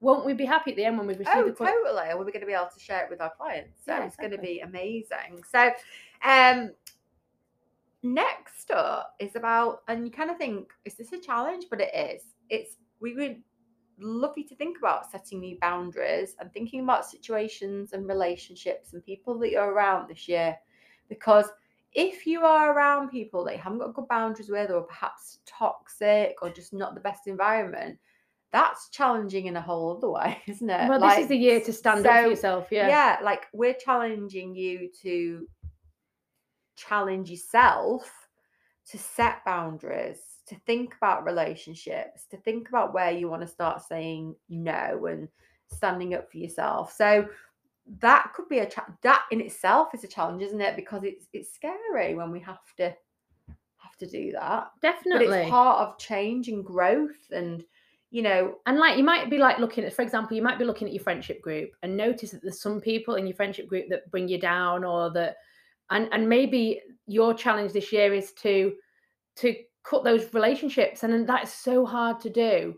won't 0.00 0.24
we 0.24 0.32
be 0.32 0.46
happy 0.46 0.70
at 0.70 0.76
the 0.76 0.84
end 0.84 0.96
when 0.98 1.06
we've 1.06 1.18
received 1.18 1.36
Oh, 1.36 1.44
the 1.46 1.52
qu- 1.52 1.66
totally. 1.66 2.08
And 2.08 2.18
we're 2.18 2.24
going 2.24 2.40
to 2.40 2.46
be 2.46 2.54
able 2.54 2.70
to 2.72 2.80
share 2.80 3.04
it 3.04 3.10
with 3.10 3.20
our 3.20 3.30
clients. 3.36 3.84
So 3.84 3.92
Yeah, 3.92 4.06
it's 4.06 4.16
going 4.16 4.30
to 4.30 4.38
be 4.38 4.60
amazing. 4.60 5.42
So, 5.50 5.70
um, 6.24 6.70
next 8.02 8.70
up 8.70 9.14
is 9.18 9.36
about, 9.36 9.82
and 9.88 10.06
you 10.06 10.10
kind 10.10 10.30
of 10.30 10.38
think, 10.38 10.70
is 10.84 10.94
this 10.94 11.12
a 11.12 11.18
challenge? 11.20 11.66
But 11.70 11.80
it 11.82 11.94
is. 11.94 12.22
It's 12.48 12.76
we 13.00 13.14
would 13.14 13.42
love 14.00 14.34
you 14.36 14.46
to 14.48 14.54
think 14.54 14.78
about 14.78 15.10
setting 15.10 15.40
new 15.40 15.58
boundaries 15.60 16.36
and 16.38 16.52
thinking 16.52 16.80
about 16.80 17.06
situations 17.06 17.92
and 17.92 18.06
relationships 18.06 18.92
and 18.92 19.04
people 19.04 19.38
that 19.38 19.50
you're 19.50 19.72
around 19.72 20.08
this 20.08 20.28
year, 20.28 20.56
because 21.08 21.46
if 21.92 22.26
you 22.26 22.44
are 22.44 22.72
around 22.72 23.10
people 23.10 23.44
that 23.44 23.56
you 23.56 23.60
haven't 23.60 23.78
got 23.78 23.94
good 23.94 24.08
boundaries 24.08 24.48
with, 24.48 24.70
or 24.70 24.82
perhaps 24.82 25.40
toxic, 25.46 26.36
or 26.40 26.50
just 26.50 26.72
not 26.72 26.94
the 26.94 27.00
best 27.00 27.26
environment, 27.26 27.98
that's 28.52 28.88
challenging 28.90 29.46
in 29.46 29.56
a 29.56 29.60
whole 29.60 29.96
other 29.96 30.10
way, 30.10 30.40
isn't 30.46 30.70
it? 30.70 30.88
Well, 30.88 31.00
this 31.00 31.18
is 31.18 31.28
the 31.28 31.36
year 31.36 31.60
to 31.60 31.72
stand 31.72 32.06
up 32.06 32.14
so, 32.14 32.22
for 32.22 32.30
yourself. 32.30 32.68
Yeah. 32.70 32.88
yeah, 32.88 33.16
like 33.22 33.46
we're 33.52 33.74
challenging 33.74 34.54
you 34.54 34.90
to 35.02 35.46
challenge 36.76 37.30
yourself 37.30 38.28
to 38.90 38.98
set 38.98 39.44
boundaries, 39.44 40.20
to 40.50 40.56
think 40.66 40.94
about 40.96 41.24
relationships, 41.24 42.26
to 42.30 42.36
think 42.38 42.68
about 42.68 42.92
where 42.92 43.12
you 43.12 43.28
want 43.28 43.42
to 43.42 43.48
start 43.48 43.82
saying 43.82 44.34
no 44.48 45.06
and 45.06 45.28
standing 45.72 46.14
up 46.14 46.30
for 46.30 46.38
yourself. 46.38 46.92
So 46.92 47.28
that 48.00 48.32
could 48.34 48.48
be 48.48 48.58
a 48.58 48.66
cha- 48.68 48.92
that 49.02 49.24
in 49.30 49.40
itself 49.40 49.94
is 49.94 50.04
a 50.04 50.08
challenge, 50.08 50.42
isn't 50.42 50.60
it? 50.60 50.74
Because 50.74 51.04
it's 51.04 51.28
it's 51.32 51.54
scary 51.54 52.16
when 52.16 52.32
we 52.32 52.40
have 52.40 52.58
to 52.78 52.94
have 53.76 53.96
to 53.98 54.06
do 54.08 54.32
that. 54.32 54.70
But 54.82 54.92
Definitely. 54.92 55.38
it's 55.38 55.50
part 55.50 55.86
of 55.86 55.98
change 55.98 56.48
and 56.48 56.64
growth 56.64 57.30
and 57.30 57.64
you 58.12 58.22
know, 58.22 58.56
And 58.66 58.76
like 58.78 58.98
you 58.98 59.04
might 59.04 59.30
be 59.30 59.38
like 59.38 59.58
looking 59.58 59.84
at, 59.84 59.94
for 59.94 60.02
example, 60.02 60.36
you 60.36 60.42
might 60.42 60.58
be 60.58 60.64
looking 60.64 60.88
at 60.88 60.92
your 60.92 61.02
friendship 61.02 61.40
group 61.40 61.70
and 61.84 61.96
notice 61.96 62.32
that 62.32 62.42
there's 62.42 62.60
some 62.60 62.80
people 62.80 63.14
in 63.14 63.24
your 63.24 63.36
friendship 63.36 63.68
group 63.68 63.88
that 63.88 64.10
bring 64.10 64.26
you 64.26 64.40
down 64.40 64.82
or 64.82 65.12
that 65.12 65.36
and 65.90 66.08
and 66.10 66.28
maybe 66.28 66.80
your 67.06 67.34
challenge 67.34 67.72
this 67.72 67.92
year 67.92 68.12
is 68.12 68.32
to 68.32 68.74
to 69.36 69.54
cut 69.84 70.04
those 70.04 70.32
relationships 70.34 71.02
and 71.02 71.28
that's 71.28 71.52
so 71.52 71.84
hard 71.86 72.20
to 72.20 72.30
do. 72.30 72.74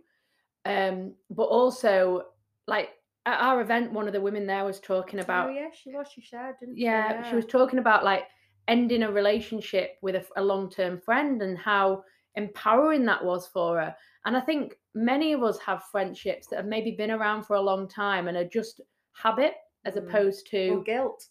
Um, 0.65 1.15
but 1.31 1.45
also 1.45 2.23
like 2.67 2.91
at 3.27 3.41
our 3.41 3.61
event, 3.61 3.93
one 3.93 4.07
of 4.07 4.13
the 4.13 4.21
women 4.21 4.47
there 4.47 4.65
was 4.65 4.81
talking 4.81 5.21
about 5.21 5.49
oh 5.49 5.53
yeah, 5.53 5.69
she 5.73 5.91
was, 5.93 6.07
she 6.13 6.21
shared, 6.21 6.57
didn't 6.61 6.77
she? 6.77 6.83
yeah, 6.85 7.29
she 7.29 7.37
was 7.37 7.47
talking 7.47 7.79
about 7.79 8.05
like 8.05 8.25
ending 8.69 9.03
a 9.03 9.11
relationship 9.11 9.97
with 10.03 10.15
a, 10.15 10.25
a 10.37 10.43
long-term 10.43 11.01
friend 11.01 11.43
and 11.43 11.59
how 11.59 12.03
empowering 12.37 13.05
that 13.05 13.23
was 13.23 13.47
for 13.49 13.79
her 13.79 13.95
and 14.25 14.35
i 14.37 14.41
think 14.41 14.77
many 14.95 15.33
of 15.35 15.43
us 15.43 15.59
have 15.59 15.83
friendships 15.91 16.47
that 16.47 16.57
have 16.57 16.65
maybe 16.67 16.93
been 16.93 17.11
around 17.11 17.43
for 17.45 17.57
a 17.57 17.61
long 17.61 17.87
time 17.87 18.29
and 18.29 18.37
are 18.39 18.49
just 18.49 18.81
habit 19.13 19.53
as 19.85 19.95
Mm. 19.97 20.07
opposed 20.09 20.47
or 20.47 20.51
to 20.79 20.83
guilt. 20.87 21.27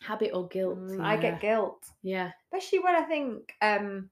habit 0.00 0.30
or 0.34 0.48
guilt 0.48 0.78
Mm, 0.78 1.00
I 1.04 1.16
get 1.16 1.40
guilt. 1.40 1.84
yeah 2.02 2.32
especially 2.52 2.80
when 2.80 2.96
I 2.96 3.02
think 3.04 3.52
um 3.60 4.10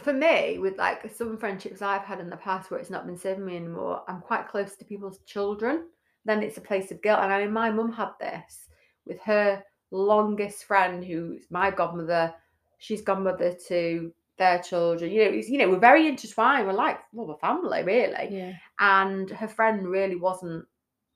for 0.00 0.12
me 0.12 0.58
with 0.58 0.76
like 0.76 1.14
some 1.14 1.36
friendships 1.36 1.82
I've 1.82 2.02
had 2.02 2.20
in 2.20 2.30
the 2.30 2.36
past 2.36 2.70
where 2.70 2.80
it's 2.80 2.90
not 2.90 3.06
been 3.06 3.18
serving 3.18 3.44
me 3.44 3.56
anymore, 3.56 4.02
I'm 4.08 4.20
quite 4.20 4.48
close 4.48 4.76
to 4.76 4.84
people's 4.84 5.20
children. 5.26 5.88
Then 6.24 6.42
it's 6.42 6.58
a 6.58 6.62
place 6.62 6.90
of 6.90 7.02
guilt. 7.02 7.20
And 7.20 7.32
I 7.32 7.44
mean 7.44 7.52
my 7.52 7.70
mum 7.70 7.92
had 7.92 8.10
this 8.18 8.68
with 9.06 9.20
her 9.20 9.62
longest 9.90 10.64
friend 10.64 11.04
who's 11.04 11.44
my 11.50 11.70
godmother. 11.70 12.34
She's 12.78 13.02
godmother 13.02 13.54
to 13.68 14.12
their 14.36 14.58
children. 14.60 15.12
You 15.12 15.24
know, 15.24 15.30
it's, 15.30 15.48
you 15.48 15.58
know, 15.58 15.70
we're 15.70 15.78
very 15.78 16.08
intertwined. 16.08 16.66
We're 16.66 16.72
like, 16.72 16.98
well, 17.12 17.26
we're 17.26 17.36
family, 17.36 17.84
really 17.84 18.28
yeah 18.30 18.52
and 18.80 19.30
her 19.30 19.48
friend 19.48 19.86
really 19.86 20.16
wasn't 20.16 20.66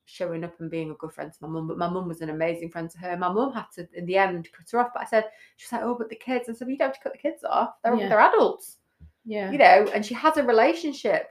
showing 0.09 0.43
up 0.43 0.59
and 0.61 0.71
being 0.71 0.91
a 0.91 0.95
good 0.95 1.13
friend 1.13 1.31
to 1.33 1.39
my 1.43 1.49
mum 1.49 1.69
but 1.69 1.77
my 1.79 1.89
mum 1.89 2.09
was 2.09 2.23
an 2.23 2.31
amazing 2.31 2.71
friend 2.71 2.89
to 2.91 2.99
her. 2.99 3.17
My 3.17 3.31
mum 3.31 3.53
had 3.53 3.67
to 3.75 3.87
in 3.95 4.07
the 4.07 4.17
end 4.17 4.49
cut 4.57 4.71
her 4.71 4.81
off 4.81 4.91
but 4.95 5.03
i 5.03 5.07
said 5.07 5.25
she 5.57 5.67
was 5.67 5.73
like 5.73 5.83
oh 5.83 5.95
but 5.99 6.09
the 6.09 6.17
kids 6.17 6.49
i 6.49 6.53
said 6.55 6.69
you 6.69 6.79
don't 6.79 6.89
have 6.89 6.97
to 6.97 7.03
cut 7.03 7.13
the 7.13 7.19
kids 7.19 7.45
off. 7.45 7.75
They're, 7.85 7.95
Yeah. 7.95 8.09
they're 8.09 8.21
adults. 8.21 8.79
Yeah. 9.25 9.51
You 9.51 9.59
know 9.59 9.87
and 9.95 10.05
she 10.05 10.15
has 10.15 10.37
a 10.39 10.43
relationship 10.43 11.29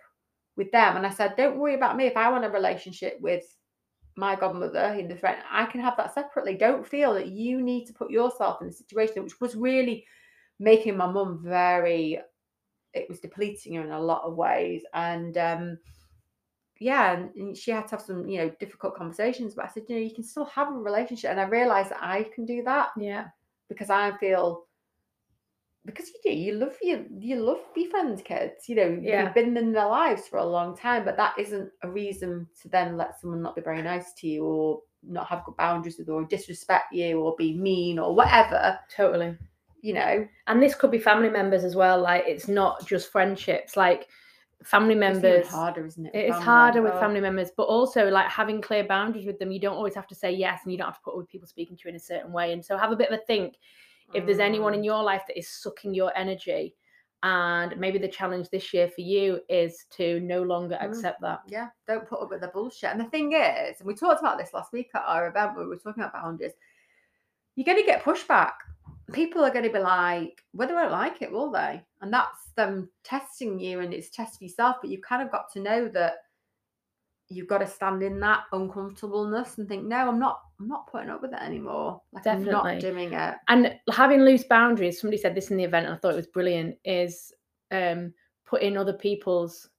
with 0.56 0.72
them 0.72 0.96
and 0.98 1.06
i 1.06 1.10
said 1.10 1.36
don't 1.36 1.58
worry 1.58 1.76
about 1.76 1.98
me. 1.98 2.06
If 2.06 2.16
i 2.18 2.30
want 2.30 2.46
a 2.46 2.50
relationship 2.50 3.18
with 3.20 3.46
my 4.16 4.36
godmother 4.36 4.96
in 5.00 5.08
the 5.08 5.16
friend 5.16 5.38
i 5.52 5.66
can 5.66 5.82
have 5.82 5.98
that 5.98 6.14
separately. 6.14 6.56
Don't 6.56 6.88
feel 6.88 7.14
that 7.16 7.28
you 7.28 7.62
need 7.62 7.86
to 7.86 7.94
put 7.94 8.12
yourself 8.12 8.62
in 8.62 8.68
a 8.68 8.72
situation 8.72 9.24
which 9.24 9.40
was 9.42 9.56
really 9.56 10.06
making 10.60 10.98
my 10.98 11.06
mum 11.06 11.40
very 11.44 12.20
it 12.94 13.08
was 13.10 13.20
depleting 13.20 13.76
her 13.76 13.84
in 13.84 13.92
a 13.92 14.00
lot 14.00 14.24
of 14.24 14.36
ways. 14.36 14.82
And 14.94 15.38
um 15.38 15.78
yeah 16.80 17.26
and, 17.36 17.58
she 17.58 17.72
had 17.72 17.88
to 17.88 17.92
have 17.92 18.02
some 18.02 18.28
you 18.28 18.40
know 18.40 18.52
difficult 18.60 18.96
conversations 18.96 19.56
but 19.56 19.66
i 19.66 19.68
said 19.68 19.84
you 19.88 19.96
know 19.96 20.02
you 20.02 20.14
can 20.14 20.24
still 20.24 20.46
have 20.46 20.70
a 20.70 20.72
relationship 20.72 21.32
and 21.32 21.40
i 21.40 21.44
realized 21.44 21.92
that 21.92 22.02
i 22.02 22.24
can 22.36 22.46
do 22.46 22.64
that 22.64 22.90
yeah. 22.98 23.26
because 23.70 23.90
i 23.90 24.16
feel 24.18 24.66
because 25.86 26.10
you 26.10 26.16
do 26.24 26.38
you 26.38 26.54
love 26.54 26.76
you 26.82 27.06
you 27.18 27.38
love 27.38 27.60
befriend 27.74 28.24
kids 28.26 28.68
you 28.68 28.76
know 28.76 29.00
Yeah. 29.02 29.24
you've 29.24 29.34
been 29.34 29.56
in 29.56 29.72
their 29.72 29.88
lives 29.88 30.28
for 30.28 30.38
a 30.38 30.46
long 30.46 30.76
time 30.76 31.06
but 31.06 31.16
that 31.18 31.34
isn't 31.40 31.72
a 31.82 31.90
reason 31.90 32.48
to 32.62 32.70
then 32.70 32.98
let 32.98 33.20
someone 33.20 33.42
not 33.42 33.56
be 33.56 33.62
very 33.62 33.82
nice 33.82 34.14
to 34.16 34.28
you 34.28 34.44
or 34.44 34.82
not 35.04 35.28
have 35.28 35.46
good 35.46 35.58
boundaries 35.58 35.98
with 35.98 36.10
or 36.10 36.26
disrespect 36.26 36.94
you 36.94 37.20
or 37.20 37.36
be 37.38 37.58
mean 37.58 38.00
or 38.00 38.14
whatever. 38.16 38.78
Totally. 38.94 39.38
You 39.82 39.94
know? 39.94 40.28
And 40.48 40.62
this 40.62 40.76
could 40.76 40.92
be 40.92 41.00
family 41.00 41.30
members 41.30 41.64
as 41.64 41.76
well 41.76 42.02
like 42.02 42.24
it's 42.28 42.48
not 42.48 42.86
just 42.86 43.12
friendships 43.12 43.78
like 43.78 44.08
family 44.64 44.96
members, 44.96 45.42
it's 45.46 45.50
harder 45.50 45.86
isn't 45.86 46.08
it 46.08 46.16
it 46.16 46.30
is 46.30 46.36
harder 46.38 46.82
with 46.82 46.94
Oh. 46.94 47.00
family 47.00 47.22
members, 47.22 47.52
but 47.56 47.64
also 47.64 48.10
like 48.10 48.28
having 48.28 48.60
clear 48.62 48.84
boundaries 48.84 49.26
with 49.26 49.38
them. 49.40 49.52
You 49.52 49.60
don't 49.60 49.76
always 49.78 49.96
have 49.96 50.08
to 50.08 50.16
say 50.16 50.32
yes, 50.32 50.62
and 50.64 50.72
you 50.72 50.78
don't 50.78 50.88
have 50.88 50.96
to 50.98 51.02
put 51.02 51.12
up 51.12 51.18
with 51.18 51.28
people 51.30 51.48
speaking 51.48 51.78
to 51.78 51.84
you 51.86 51.90
in 51.90 51.96
a 51.96 52.00
certain 52.00 52.32
way. 52.32 52.54
And 52.54 52.64
so 52.66 52.76
have 52.78 52.92
a 52.92 52.96
bit 52.96 53.10
of 53.12 53.20
a 53.20 53.24
think 53.24 53.56
if 54.14 54.26
there's 54.26 54.40
anyone 54.40 54.74
in 54.74 54.82
Mm. 54.82 54.86
your 54.86 55.04
life 55.04 55.24
that 55.28 55.38
is 55.38 55.48
sucking 55.50 55.94
your 55.94 56.12
energy 56.18 56.76
And 57.24 57.76
maybe 57.78 57.98
the 57.98 58.08
challenge 58.08 58.50
this 58.52 58.74
year 58.76 58.88
for 58.88 59.02
you 59.02 59.42
is 59.50 59.86
to 59.90 60.20
no 60.20 60.44
longer 60.44 60.78
Mm. 60.80 60.86
accept 60.90 61.20
that. 61.22 61.42
Yeah, 61.48 61.70
don't 61.88 62.08
put 62.08 62.22
up 62.22 62.30
with 62.30 62.42
the 62.42 62.48
bullshit. 62.50 62.92
And 62.92 63.00
the 63.00 63.06
thing 63.10 63.34
is, 63.34 63.80
and 63.80 63.88
we 63.88 63.96
talked 63.96 64.22
about 64.22 64.38
this 64.38 64.54
last 64.54 64.72
week 64.72 64.92
at 64.94 65.02
our 65.04 65.28
event 65.28 65.56
where 65.56 65.64
we 65.66 65.70
were 65.70 65.78
talking 65.78 66.04
about 66.04 66.14
boundaries, 66.14 66.54
you're 67.56 67.66
going 67.66 67.80
to 67.80 67.84
get 67.84 68.04
pushback. 68.04 68.54
People 69.14 69.44
are 69.44 69.52
going 69.52 69.64
to 69.64 69.72
be 69.72 69.80
like, 69.80 70.44
well, 70.54 70.68
they 70.68 70.74
won't 70.74 70.92
like 70.92 71.22
it, 71.22 71.32
will 71.32 71.52
they? 71.52 71.82
And 72.02 72.12
that's 72.12 72.52
them 72.56 72.90
testing 73.04 73.60
you 73.60 73.80
and 73.80 73.94
it's 73.94 74.10
testing 74.10 74.48
yourself. 74.48 74.78
But 74.82 74.90
you've 74.90 75.02
kind 75.02 75.22
of 75.22 75.32
got 75.32 75.52
to 75.54 75.62
know 75.62 75.88
that 75.90 76.16
you've 77.30 77.48
got 77.48 77.60
to 77.60 77.68
stand 77.68 78.04
in 78.04 78.20
that 78.20 78.44
uncomfortableness 78.52 79.58
and 79.58 79.68
think, 79.68 79.86
no, 79.86 80.10
I'm 80.10 80.20
not, 80.20 80.42
I'm 80.60 80.68
not 80.68 80.88
putting 80.92 81.10
up 81.10 81.22
with 81.22 81.34
it 81.34 81.42
anymore. 81.42 82.02
Like 82.12 82.28
I'm 82.28 82.44
not 82.44 82.80
doing 82.80 83.14
it. 83.14 83.36
And 83.48 83.76
having 83.92 84.22
loose 84.22 84.44
boundaries, 84.44 85.00
somebody 85.00 85.22
said 85.22 85.36
this 85.36 85.52
in 85.52 85.58
the 85.58 85.64
event, 85.64 85.88
and 85.88 85.96
I 85.96 85.98
thought 85.98 86.14
it 86.14 86.18
was 86.18 86.28
brilliant, 86.28 86.76
is 86.86 87.34
um, 87.72 88.14
putting 88.46 88.78
other 88.78 88.94
people's 88.94 89.70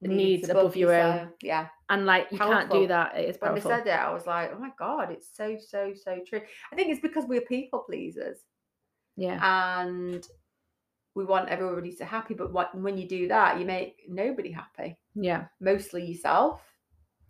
needs 0.00 0.48
above 0.48 0.76
your 0.76 0.94
own. 0.94 1.18
own. 1.18 1.28
Yeah. 1.42 1.68
And 1.90 2.04
like 2.06 2.26
you 2.32 2.38
can't 2.38 2.70
do 2.70 2.86
that. 2.88 3.16
It 3.16 3.28
is 3.30 3.36
When 3.40 3.52
powerful. 3.52 3.70
they 3.70 3.76
said 3.76 3.86
it, 3.86 3.90
I 3.90 4.12
was 4.12 4.26
like, 4.26 4.50
oh 4.54 4.58
my 4.58 4.70
God, 4.78 5.10
it's 5.12 5.28
so, 5.34 5.56
so, 5.58 5.92
so 5.94 6.18
true. 6.26 6.40
I 6.72 6.76
think 6.76 6.90
it's 6.90 7.00
because 7.00 7.24
we're 7.26 7.42
people 7.42 7.80
pleasers. 7.80 8.38
yeah. 9.16 9.38
and 9.88 10.26
we 11.14 11.24
want 11.24 11.48
everybody 11.48 11.92
to 11.94 12.04
happy 12.04 12.34
but 12.34 12.52
what, 12.52 12.74
when 12.74 12.98
you 12.98 13.08
do 13.08 13.26
that 13.28 13.58
you 13.58 13.64
make 13.64 14.02
nobody 14.06 14.50
happy 14.52 14.98
Yeah. 15.14 15.46
mostly 15.60 16.04
yourself 16.04 16.60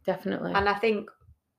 Definitely. 0.05 0.53
and 0.57 0.69
i 0.69 0.75
think 0.75 1.09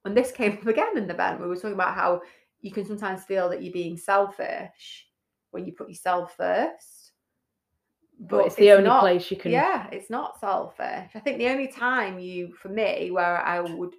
when 0.01 0.13
this 0.13 0.31
came 0.39 0.53
up 0.57 0.67
again 0.67 0.97
in 0.97 1.07
the 1.07 1.13
event 1.13 1.39
we 1.39 1.47
were 1.47 1.55
talking 1.55 1.79
about 1.81 1.95
how 1.95 2.21
you 2.60 2.71
can 2.71 2.86
sometimes 2.86 3.23
feel 3.23 3.47
that 3.49 3.63
you're 3.63 3.71
being 3.81 3.95
selfish 3.97 5.07
when 5.51 5.65
you 5.65 5.71
put 5.71 5.88
yourself 5.88 6.36
first 6.36 6.96
but 8.19 8.45
it's 8.47 8.56
the 8.56 8.71
only 8.71 8.86
not- 8.86 9.01
place 9.01 9.30
you 9.30 9.38
can. 9.38 9.51
yeah 9.51 9.88
it's 9.91 10.10
not 10.10 10.39
selfish 10.39 11.10
i 11.15 11.19
think 11.19 11.38
the 11.38 11.47
only 11.49 11.67
time 11.67 12.17
you 12.19 12.53
for 12.56 12.69
me 12.69 13.12
where 13.12 13.38
i 13.45 13.60
would 13.60 13.93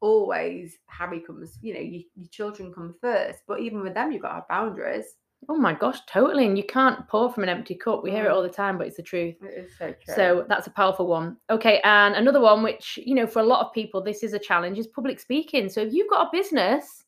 always 0.00 0.76
harry 0.86 1.20
comes 1.20 1.58
you 1.62 1.72
know 1.74 1.80
you, 1.80 2.02
your 2.16 2.28
children 2.30 2.72
come 2.74 2.94
first 3.00 3.40
but 3.46 3.60
even 3.60 3.80
with 3.82 3.94
them 3.94 4.10
you've 4.10 4.22
got 4.22 4.28
to 4.30 4.34
have 4.36 4.48
boundaries 4.48 5.16
Oh 5.48 5.56
my 5.56 5.74
gosh, 5.74 5.98
totally. 6.06 6.46
And 6.46 6.56
you 6.56 6.62
can't 6.62 7.08
pour 7.08 7.28
from 7.32 7.42
an 7.42 7.48
empty 7.48 7.74
cup. 7.74 8.04
We 8.04 8.12
hear 8.12 8.26
it 8.26 8.28
Mm. 8.28 8.32
all 8.32 8.44
the 8.44 8.48
time, 8.48 8.78
but 8.78 8.86
it's 8.86 8.96
the 8.96 9.02
truth. 9.02 9.34
it 9.42 9.64
is 9.64 9.76
so 9.76 9.86
true 9.92 10.14
So 10.14 10.46
that's 10.48 10.68
a 10.68 10.70
powerful 10.70 11.08
one. 11.08 11.36
Okay, 11.50 11.80
and 11.82 12.14
another 12.14 12.38
one, 12.38 12.62
which 12.62 12.96
you 13.04 13.16
know, 13.16 13.26
for 13.26 13.40
a 13.40 13.44
lot 13.44 13.66
of 13.66 13.72
people, 13.72 14.00
this 14.00 14.22
is 14.22 14.34
a 14.34 14.38
challenge, 14.38 14.78
is 14.78 14.86
public 14.86 15.18
speaking. 15.18 15.68
So 15.68 15.80
if 15.80 15.92
you've 15.92 16.08
got 16.08 16.28
a 16.28 16.30
business 16.30 17.02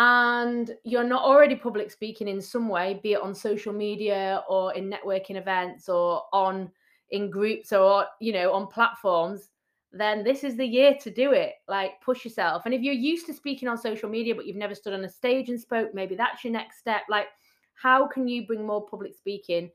and 0.00 0.74
you're 0.82 1.04
not 1.04 1.22
already 1.22 1.54
public 1.54 1.90
speaking 1.90 2.26
in 2.26 2.40
some 2.40 2.70
way, 2.70 2.98
be 3.02 3.12
it 3.12 3.20
on 3.20 3.34
social 3.34 3.70
media 3.70 4.42
or 4.48 4.72
in 4.72 4.90
networking 4.90 5.36
events 5.36 5.90
or 5.90 6.22
on 6.32 6.70
in 7.10 7.28
groups 7.28 7.70
or 7.70 8.06
you 8.18 8.32
know 8.32 8.50
on 8.54 8.66
platforms, 8.66 9.50
then 9.92 10.24
this 10.24 10.42
is 10.42 10.56
the 10.56 10.64
year 10.64 10.96
to 11.02 11.10
do 11.10 11.32
it. 11.32 11.52
Like 11.68 12.00
push 12.00 12.24
yourself. 12.24 12.62
And 12.64 12.72
if 12.72 12.80
you're 12.80 12.94
used 12.94 13.26
to 13.26 13.34
speaking 13.34 13.68
on 13.68 13.76
social 13.76 14.08
media 14.08 14.34
but 14.34 14.46
you've 14.46 14.56
never 14.56 14.74
stood 14.74 14.94
on 14.94 15.04
a 15.04 15.08
stage 15.08 15.50
and 15.50 15.60
spoke, 15.60 15.92
maybe 15.92 16.14
that's 16.14 16.44
your 16.44 16.54
next 16.54 16.78
step. 16.78 17.02
Like, 17.10 17.26
how 17.74 18.06
can 18.06 18.26
you 18.26 18.46
bring 18.46 18.66
more 18.66 18.86
public 18.86 19.14
speaking 19.14 19.70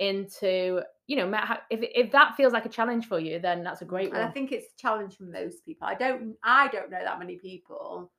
into 0.00 0.82
you 1.06 1.16
know 1.16 1.32
if 1.70 1.80
if 1.82 2.10
that 2.10 2.34
feels 2.36 2.52
like 2.52 2.66
a 2.66 2.68
challenge 2.68 3.06
for 3.06 3.18
you 3.18 3.40
then 3.40 3.64
that's 3.64 3.82
a 3.82 3.84
great 3.84 4.10
one. 4.10 4.20
and 4.20 4.28
I 4.28 4.32
think 4.32 4.50
it's 4.50 4.66
a 4.76 4.80
challenge 4.80 5.16
for 5.16 5.24
most 5.24 5.64
people. 5.64 5.86
I 5.86 5.94
don't 5.94 6.34
I 6.42 6.66
don't 6.68 6.90
know 6.90 7.02
that 7.02 7.18
many 7.20 7.36
people 7.36 8.10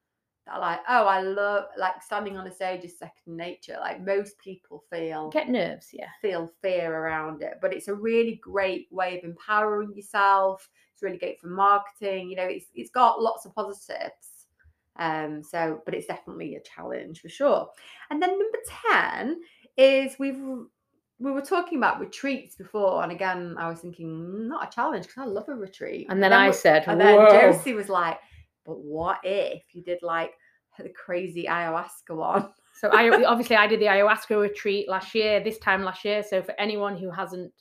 that 0.45 0.59
like, 0.61 0.79
oh, 0.89 1.05
I 1.05 1.21
love 1.21 1.65
like 1.77 2.01
standing 2.01 2.37
on 2.37 2.47
a 2.47 2.51
stage 2.51 2.83
is 2.83 2.97
second 2.97 3.37
nature. 3.37 3.77
Like 3.79 4.03
most 4.03 4.37
people 4.39 4.83
feel 4.89 5.29
get 5.29 5.49
nerves 5.49 5.89
yeah 5.93 6.07
feel 6.21 6.51
fear 6.61 6.93
around 6.93 7.41
it. 7.41 7.55
But 7.61 7.73
it's 7.73 7.87
a 7.87 7.93
really 7.93 8.39
great 8.41 8.87
way 8.91 9.17
of 9.17 9.23
empowering 9.23 9.93
yourself. 9.95 10.67
It's 10.93 11.03
really 11.03 11.17
great 11.17 11.39
for 11.39 11.47
marketing. 11.47 12.29
You 12.29 12.37
know, 12.37 12.43
it's 12.47 12.65
it's 12.73 12.89
got 12.89 13.21
lots 13.21 13.45
of 13.45 13.53
positives. 13.53 14.47
Um, 14.97 15.41
so 15.43 15.81
but 15.85 15.93
it's 15.93 16.07
definitely 16.07 16.55
a 16.55 16.61
challenge 16.61 17.21
for 17.21 17.29
sure. 17.29 17.69
And 18.09 18.21
then 18.21 18.31
number 18.37 18.57
10 18.91 19.39
is 19.77 20.17
we've 20.19 20.41
we 21.21 21.31
were 21.31 21.41
talking 21.41 21.77
about 21.77 21.99
retreats 21.99 22.55
before, 22.55 23.03
and 23.03 23.11
again, 23.11 23.55
I 23.59 23.69
was 23.69 23.81
thinking 23.81 24.07
"Mm, 24.07 24.47
not 24.47 24.67
a 24.67 24.71
challenge 24.73 25.05
because 25.07 25.23
I 25.23 25.25
love 25.25 25.49
a 25.49 25.53
retreat. 25.53 26.07
and 26.09 26.23
then 26.23 26.31
i 26.31 26.47
we- 26.47 26.53
said 26.53 26.85
and 26.87 26.99
then 26.99 27.15
Whoa. 27.17 27.29
Josie 27.29 27.73
was 27.73 27.89
like, 27.89 28.17
"But 28.69 28.79
what 28.79 29.19
if 29.23 29.63
you 29.73 29.81
did 29.83 29.99
like 30.03 30.33
the 30.77 30.89
crazy 30.89 31.43
ayahuasca 31.49 32.15
one?" 32.15 32.49
so 32.79 32.87
i 32.93 33.09
obviously 33.25 33.55
i 33.57 33.67
did 33.67 33.81
the 33.81 33.85
ayahuasca 33.85 34.39
retreat 34.39 34.87
last 34.87 35.13
year 35.13 35.43
this 35.43 35.57
time 35.57 35.83
last 35.83 36.05
year 36.05 36.21
so 36.23 36.41
for 36.41 36.53
anyone 36.57 36.95
who 36.95 37.09
hasn't 37.11 37.51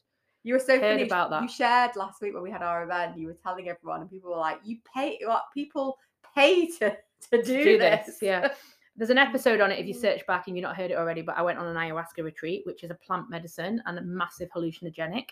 You 0.44 0.54
were 0.54 0.60
so 0.60 0.74
Heard 0.78 0.98
funny. 0.98 1.02
about 1.02 1.30
that. 1.30 1.42
You 1.42 1.48
shared 1.48 1.96
last 1.96 2.22
week 2.22 2.32
when 2.34 2.42
we 2.42 2.50
had 2.50 2.62
our 2.62 2.84
event. 2.84 3.18
You 3.18 3.26
were 3.26 3.38
telling 3.46 3.68
everyone, 3.68 4.00
and 4.02 4.10
people 4.10 4.30
were 4.30 4.38
like, 4.50 4.60
"You 4.64 4.76
pay 4.94 5.18
what? 5.24 5.44
People 5.52 5.98
pay 6.34 6.68
to 6.78 6.96
to 7.30 7.42
do, 7.42 7.64
do 7.64 7.78
this." 7.78 8.06
this 8.06 8.18
yeah 8.22 8.48
there's 8.98 9.10
an 9.10 9.16
episode 9.18 9.60
on 9.60 9.70
it 9.70 9.78
if 9.78 9.86
you 9.86 9.94
search 9.94 10.26
back 10.26 10.46
and 10.46 10.56
you've 10.56 10.62
not 10.64 10.76
heard 10.76 10.90
it 10.90 10.98
already 10.98 11.22
but 11.22 11.36
i 11.38 11.42
went 11.42 11.58
on 11.58 11.66
an 11.66 11.76
ayahuasca 11.76 12.22
retreat 12.22 12.62
which 12.66 12.84
is 12.84 12.90
a 12.90 12.94
plant 12.96 13.30
medicine 13.30 13.80
and 13.86 13.98
a 13.98 14.02
massive 14.02 14.48
hallucinogenic 14.54 15.28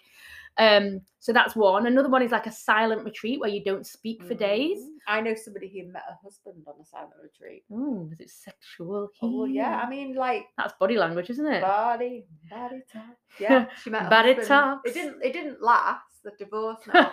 um 0.59 1.01
so 1.19 1.33
that's 1.33 1.55
one 1.55 1.87
another 1.87 2.09
one 2.09 2.23
is 2.23 2.31
like 2.33 2.47
a 2.47 2.53
silent 2.53 3.05
retreat 3.05 3.39
where 3.41 3.51
you 3.51 3.63
don't 3.63 3.87
speak 3.87 4.23
for 4.25 4.33
days 4.35 4.79
Mm. 4.79 4.93
I 5.09 5.21
know 5.21 5.35
somebody 5.37 5.69
who 5.69 5.93
met 5.93 6.03
her 6.09 6.17
husband 6.25 6.65
on 6.67 6.75
a 6.81 6.85
silent 6.85 7.13
retreat. 7.23 7.63
oh 7.73 8.09
is 8.13 8.19
it 8.19 8.31
sexual 8.31 9.09
Oh 9.23 9.45
yeah, 9.45 9.81
I 9.85 9.89
mean, 9.89 10.17
like 10.17 10.47
that's 10.59 10.75
body 10.81 10.97
language 10.97 11.31
isn't 11.31 11.47
it 11.47 11.63
body, 11.63 12.25
body 12.51 12.83
talk. 12.93 13.17
Yeah, 13.39 13.67
she 13.85 13.91
met 13.91 14.11
Body 14.11 14.35
talks. 14.35 14.91
It 14.91 14.95
didn't. 14.95 15.23
It 15.23 15.33
didn't 15.33 15.63
last. 15.63 16.03
The 16.25 16.33
divorce 16.39 16.81
now. 16.93 17.13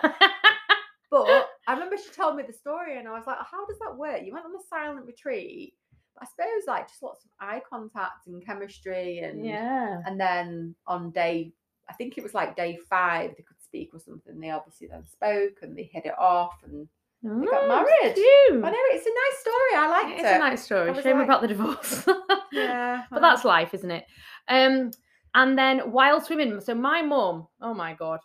But 1.10 1.48
I 1.68 1.72
remember 1.74 1.96
she 1.96 2.10
told 2.10 2.34
me 2.36 2.42
the 2.44 2.52
story, 2.52 2.98
and 2.98 3.06
I 3.06 3.12
was 3.12 3.22
like, 3.28 3.38
"How 3.38 3.64
does 3.66 3.78
that 3.78 3.96
work? 3.96 4.22
You 4.24 4.32
went 4.32 4.46
on 4.46 4.52
a 4.56 4.64
silent 4.68 5.06
retreat, 5.06 5.74
but 6.14 6.22
I 6.22 6.26
suppose 6.26 6.66
like 6.66 6.88
just 6.88 7.02
lots 7.02 7.24
of 7.24 7.30
eye 7.40 7.60
contact 7.68 8.26
and 8.26 8.44
chemistry, 8.44 9.18
and 9.20 9.44
yeah 9.44 10.00
and 10.06 10.18
then 10.20 10.74
on 10.86 11.10
day, 11.10 11.52
I 11.88 11.92
think 11.94 12.16
it 12.16 12.22
was 12.22 12.34
like 12.34 12.56
day 12.56 12.78
five, 12.88 13.30
they 13.36 13.42
could 13.42 13.60
speak 13.60 13.90
or 13.92 13.98
something. 14.00 14.38
They 14.40 14.50
obviously 14.50 14.86
then 14.88 15.04
spoke, 15.06 15.58
and 15.62 15.76
they 15.76 15.84
hit 15.84 16.06
it 16.06 16.14
off, 16.18 16.54
and 16.64 16.88
they 17.22 17.46
got 17.46 17.68
married. 17.68 18.14
cute. 18.14 18.64
I 18.64 18.70
know 18.70 18.76
it's 18.90 19.06
a 19.06 19.10
nice 19.10 19.40
story. 19.40 19.74
I 19.76 19.88
liked 19.90 20.10
it's 20.10 20.22
it. 20.22 20.26
It's 20.26 20.36
a 20.36 20.38
nice 20.38 20.64
story 20.64 21.02
shame 21.02 21.16
like- 21.18 21.24
about 21.26 21.40
the 21.42 21.48
divorce 21.48 22.06
yeah, 22.52 23.04
but 23.10 23.20
that's 23.20 23.44
life 23.44 23.72
isn't 23.74 23.90
it 23.90 24.04
um 24.48 24.90
and 25.34 25.58
then 25.58 25.90
wild 25.90 26.22
swimming 26.22 26.60
so 26.60 26.74
my 26.74 27.00
mum 27.02 27.48
oh 27.60 27.74
my 27.74 27.94
god 27.94 28.20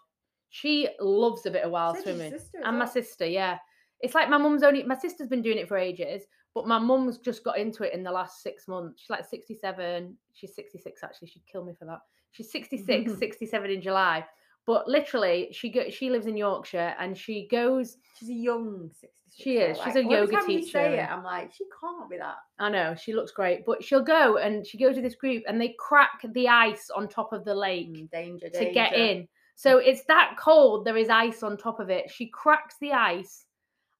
she 0.50 0.88
loves 1.00 1.46
a 1.46 1.52
bit 1.52 1.64
of 1.64 1.72
wild 1.72 1.96
So 1.98 2.04
swimming 2.04 2.32
sister 2.32 2.60
and 2.64 2.78
my 2.78 2.84
well. 2.86 2.94
sister 2.94 3.26
yeah 3.26 3.58
it's 4.02 4.16
like 4.16 4.30
my 4.30 4.38
mum's 4.38 4.64
only 4.64 4.84
my 4.84 4.98
sister's 4.98 5.28
been 5.28 5.42
doing 5.42 5.58
it 5.58 5.68
for 5.68 5.78
ages 5.78 6.24
but 6.56 6.68
my 6.68 6.80
mum's 6.80 7.18
just 7.18 7.44
got 7.44 7.58
into 7.58 7.84
it 7.84 7.94
in 7.94 8.04
the 8.04 8.12
last 8.12 8.42
six 8.42 8.68
months 8.68 9.02
she's 9.02 9.10
like 9.10 9.26
67 9.28 10.16
she's 10.34 10.56
66 10.56 11.04
actually 11.04 11.28
she'd 11.28 11.46
kill 11.52 11.64
me 11.64 11.74
for 11.78 11.86
that 11.86 12.00
she's 12.32 12.52
66 12.52 13.18
67 13.20 13.72
in 13.72 13.82
july 13.82 14.26
but 14.66 14.88
literally 14.88 15.50
she 15.52 15.70
go 15.70 15.90
she 15.90 16.10
lives 16.10 16.26
in 16.28 16.38
yorkshire 16.38 16.96
and 17.00 17.18
she 17.18 17.48
goes 17.50 17.98
She's 18.20 18.30
a 18.30 18.34
young 18.34 18.90
sixty. 18.92 19.16
She 19.32 19.58
is. 19.58 19.78
She's 19.82 19.96
a 19.96 20.04
yoga 20.04 20.36
time 20.36 20.50
You 20.50 20.60
teacher 20.60 20.72
say 20.72 21.00
it, 21.00 21.10
I'm 21.10 21.24
like, 21.24 21.54
she 21.54 21.64
can't 21.80 22.10
be 22.10 22.18
that. 22.18 22.36
I 22.60 22.70
know 22.70 22.96
she 22.96 23.14
looks 23.14 23.32
great, 23.32 23.66
but 23.66 23.82
she'll 23.82 24.04
go 24.04 24.38
and 24.38 24.68
she 24.68 24.78
goes 24.78 24.96
to 24.96 25.02
this 25.02 25.16
group 25.16 25.44
and 25.48 25.62
they 25.62 25.76
crack 25.80 26.20
the 26.34 26.50
ice 26.50 26.90
on 26.90 27.08
top 27.08 27.32
of 27.32 27.46
the 27.46 27.56
lake 27.56 27.90
Mm, 27.90 28.12
danger, 28.12 28.50
to 28.50 28.72
get 28.74 28.94
in. 28.94 29.28
So 29.56 29.78
it's 29.78 30.04
that 30.06 30.36
cold. 30.38 30.84
There 30.86 30.98
is 30.98 31.10
ice 31.10 31.44
on 31.44 31.56
top 31.58 31.80
of 31.80 31.90
it. 31.90 32.12
She 32.12 32.28
cracks 32.28 32.76
the 32.82 32.92
ice, 32.92 33.46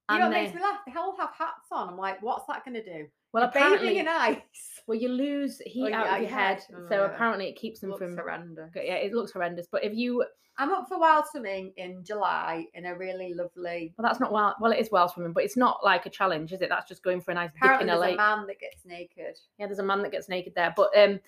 You 0.10 0.20
know 0.20 0.26
what 0.26 0.32
makes 0.34 0.54
me 0.56 0.62
laugh? 0.62 0.80
They 0.88 0.94
all 0.94 1.16
have 1.18 1.32
hats 1.38 1.68
on. 1.72 1.90
I'm 1.90 1.98
like, 1.98 2.22
what's 2.22 2.46
that 2.48 2.64
going 2.66 2.76
to 2.76 2.84
do? 2.84 3.08
well, 3.32 3.44
You're 3.44 3.50
apparently, 3.50 3.98
in 4.00 4.08
ice. 4.08 4.40
well, 4.88 4.98
you 4.98 5.10
lose 5.10 5.60
heat 5.66 5.90
yeah, 5.90 6.02
out 6.02 6.16
of 6.16 6.22
your 6.22 6.30
head. 6.32 6.58
head. 6.60 6.64
So 6.90 7.02
Oh, 7.02 7.06
apparently, 7.06 7.48
it 7.48 7.56
keeps 7.56 7.80
them 7.80 7.92
Looks 7.92 8.00
from. 8.04 8.18
horrendous. 8.18 8.72
Yeah, 8.76 8.96
it 8.96 9.14
looks 9.14 9.32
horrendous. 9.32 9.68
But 9.72 9.84
if 9.84 9.94
you, 9.94 10.26
I'm 10.58 10.72
up 10.72 10.88
for 10.90 11.00
wild 11.00 11.26
swimming 11.30 11.72
in 11.78 12.04
July 12.04 12.66
in 12.74 12.86
a 12.86 12.96
really 12.98 13.34
lovely. 13.36 13.94
well, 13.98 14.08
that's 14.08 14.20
not 14.20 14.32
wild. 14.32 14.56
Well, 14.60 14.72
it 14.72 14.80
is 14.80 14.90
wild 14.92 15.12
swimming, 15.12 15.34
but 15.34 15.44
it's 15.44 15.58
not 15.58 15.80
like 15.84 16.06
a 16.06 16.10
challenge, 16.10 16.52
is 16.54 16.62
it? 16.62 16.70
That's 16.70 16.88
just 16.88 17.04
going 17.04 17.22
for 17.22 17.32
a 17.32 17.36
nice 17.36 17.52
dip 17.62 17.82
in 17.82 17.90
a 17.90 17.98
there's 18.00 18.14
a 18.14 18.18
man 18.18 18.48
that 18.48 18.60
gets 18.60 18.86
naked. 18.86 19.38
Yeah, 19.60 19.68
there's 19.68 19.80
a 19.80 19.84
man 19.84 20.02
that 20.02 20.12
gets 20.12 20.28
naked 20.28 20.54
there. 20.56 20.74
But 20.76 20.90
um, 20.98 21.20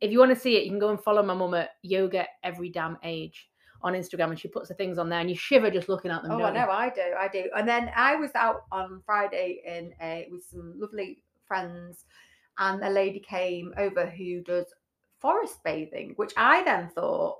if 0.00 0.12
you 0.12 0.18
want 0.18 0.34
to 0.34 0.38
see 0.40 0.56
it, 0.56 0.64
you 0.64 0.70
can 0.70 0.78
go 0.78 0.90
and 0.90 1.00
follow 1.02 1.22
my 1.22 1.34
mum 1.34 1.54
at 1.54 1.70
Yoga 1.82 2.26
Every 2.44 2.68
Damn 2.68 2.98
Age 3.02 3.48
on 3.82 3.92
Instagram, 3.94 4.30
and 4.30 4.38
she 4.38 4.48
puts 4.48 4.68
the 4.68 4.74
things 4.74 4.98
on 4.98 5.08
there, 5.08 5.20
and 5.20 5.30
you 5.30 5.36
shiver 5.36 5.70
just 5.70 5.88
looking 5.88 6.10
at 6.10 6.22
them. 6.22 6.32
Oh, 6.32 6.42
I 6.42 6.52
know, 6.52 6.70
I 6.70 6.90
do, 6.90 7.14
I 7.18 7.28
do. 7.28 7.48
And 7.56 7.68
then 7.68 7.90
I 7.94 8.16
was 8.16 8.30
out 8.34 8.62
on 8.72 9.02
Friday 9.04 9.62
in 9.66 9.92
a 10.00 10.28
with 10.30 10.44
some 10.44 10.74
lovely 10.76 11.22
friends, 11.46 12.04
and 12.58 12.82
a 12.82 12.90
lady 12.90 13.20
came 13.20 13.72
over 13.76 14.06
who 14.06 14.42
does 14.42 14.66
forest 15.18 15.58
bathing, 15.64 16.14
which 16.16 16.32
I 16.36 16.62
then 16.64 16.88
thought 16.94 17.38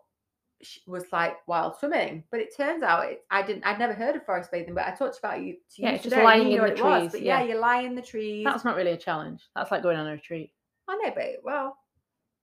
was 0.87 1.05
like 1.12 1.37
wild 1.46 1.77
swimming, 1.79 2.24
but 2.31 2.40
it 2.40 2.57
turns 2.57 2.83
out 2.83 3.07
it, 3.07 3.22
I 3.31 3.42
didn't. 3.42 3.64
I'd 3.64 3.79
never 3.79 3.94
heard 3.94 4.16
of 4.16 4.24
forest 4.24 4.51
bathing, 4.51 4.74
but 4.74 4.87
I 4.87 4.90
talked 4.90 5.18
about 5.18 5.40
you. 5.40 5.55
To 5.55 5.83
Yeah, 5.83 5.92
you 5.92 5.98
just 5.98 6.16
lying 6.16 6.48
you 6.48 6.55
in 6.55 6.57
know 6.57 6.66
the 6.66 6.72
it 6.74 6.85
was, 6.85 7.01
trees, 7.01 7.12
But 7.12 7.22
yeah, 7.22 7.42
yeah. 7.42 7.55
you 7.55 7.61
lie 7.61 7.81
in 7.83 7.94
the 7.94 8.03
trees. 8.03 8.44
That's 8.44 8.64
not 8.64 8.77
really 8.77 8.92
a 8.92 8.96
challenge. 8.96 9.42
That's 9.55 9.70
like 9.70 9.83
going 9.83 9.96
on 9.96 10.07
a 10.07 10.12
retreat. 10.12 10.53
I 10.88 10.96
know, 10.96 11.12
but 11.14 11.24
well, 11.44 11.77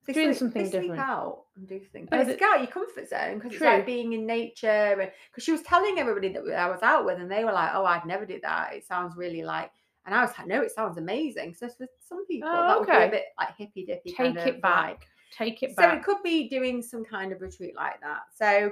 They 0.05 0.13
Doing 0.13 0.27
sleep- 0.27 0.37
something 0.37 0.63
they 0.63 0.69
sleep 0.69 0.81
different. 0.83 1.01
out 1.01 1.45
and 1.55 1.67
do 1.67 1.79
things. 1.79 2.09
Oh, 2.11 2.17
But 2.17 2.29
it's 2.29 2.41
out 2.41 2.59
your 2.59 2.67
comfort 2.67 3.09
zone 3.09 3.35
because 3.35 3.53
it's 3.53 3.61
like 3.61 3.85
being 3.85 4.13
in 4.13 4.25
nature. 4.27 4.67
And 4.67 5.11
because 5.31 5.43
she 5.43 5.51
was 5.51 5.61
telling 5.63 5.97
everybody 5.97 6.29
that 6.29 6.43
I 6.59 6.69
was 6.69 6.81
out 6.83 7.05
with, 7.05 7.19
and 7.19 7.29
they 7.31 7.43
were 7.43 7.51
like, 7.51 7.71
"Oh, 7.73 7.85
I'd 7.85 8.05
never 8.05 8.25
do 8.25 8.39
that. 8.43 8.73
It 8.75 8.85
sounds 8.85 9.15
really 9.17 9.43
like." 9.43 9.71
And 10.05 10.13
I 10.13 10.21
was 10.21 10.31
like, 10.37 10.45
"No, 10.47 10.61
it 10.61 10.71
sounds 10.71 10.97
amazing." 10.97 11.55
So 11.55 11.67
for 11.69 11.87
some 12.07 12.25
people, 12.27 12.49
Oh, 12.51 12.67
that 12.67 12.79
would 12.79 12.87
be 12.87 12.93
a 12.93 13.09
bit 13.09 13.25
like 13.39 13.55
hippy 13.57 13.85
dippy. 13.85 14.09
Take 14.11 14.17
kind 14.17 14.37
it 14.37 14.55
of 14.55 14.61
back. 14.61 14.85
like- 14.87 15.07
Take 15.31 15.63
it 15.63 15.71
So 15.71 15.77
back. 15.77 15.91
So 15.91 15.97
it 15.97 16.03
could 16.03 16.23
be 16.23 16.47
doing 16.47 16.81
some 16.83 17.03
kind 17.03 17.31
of 17.31 17.41
retreat 17.41 17.75
like 17.75 17.99
that. 18.01 18.21
So 18.33 18.71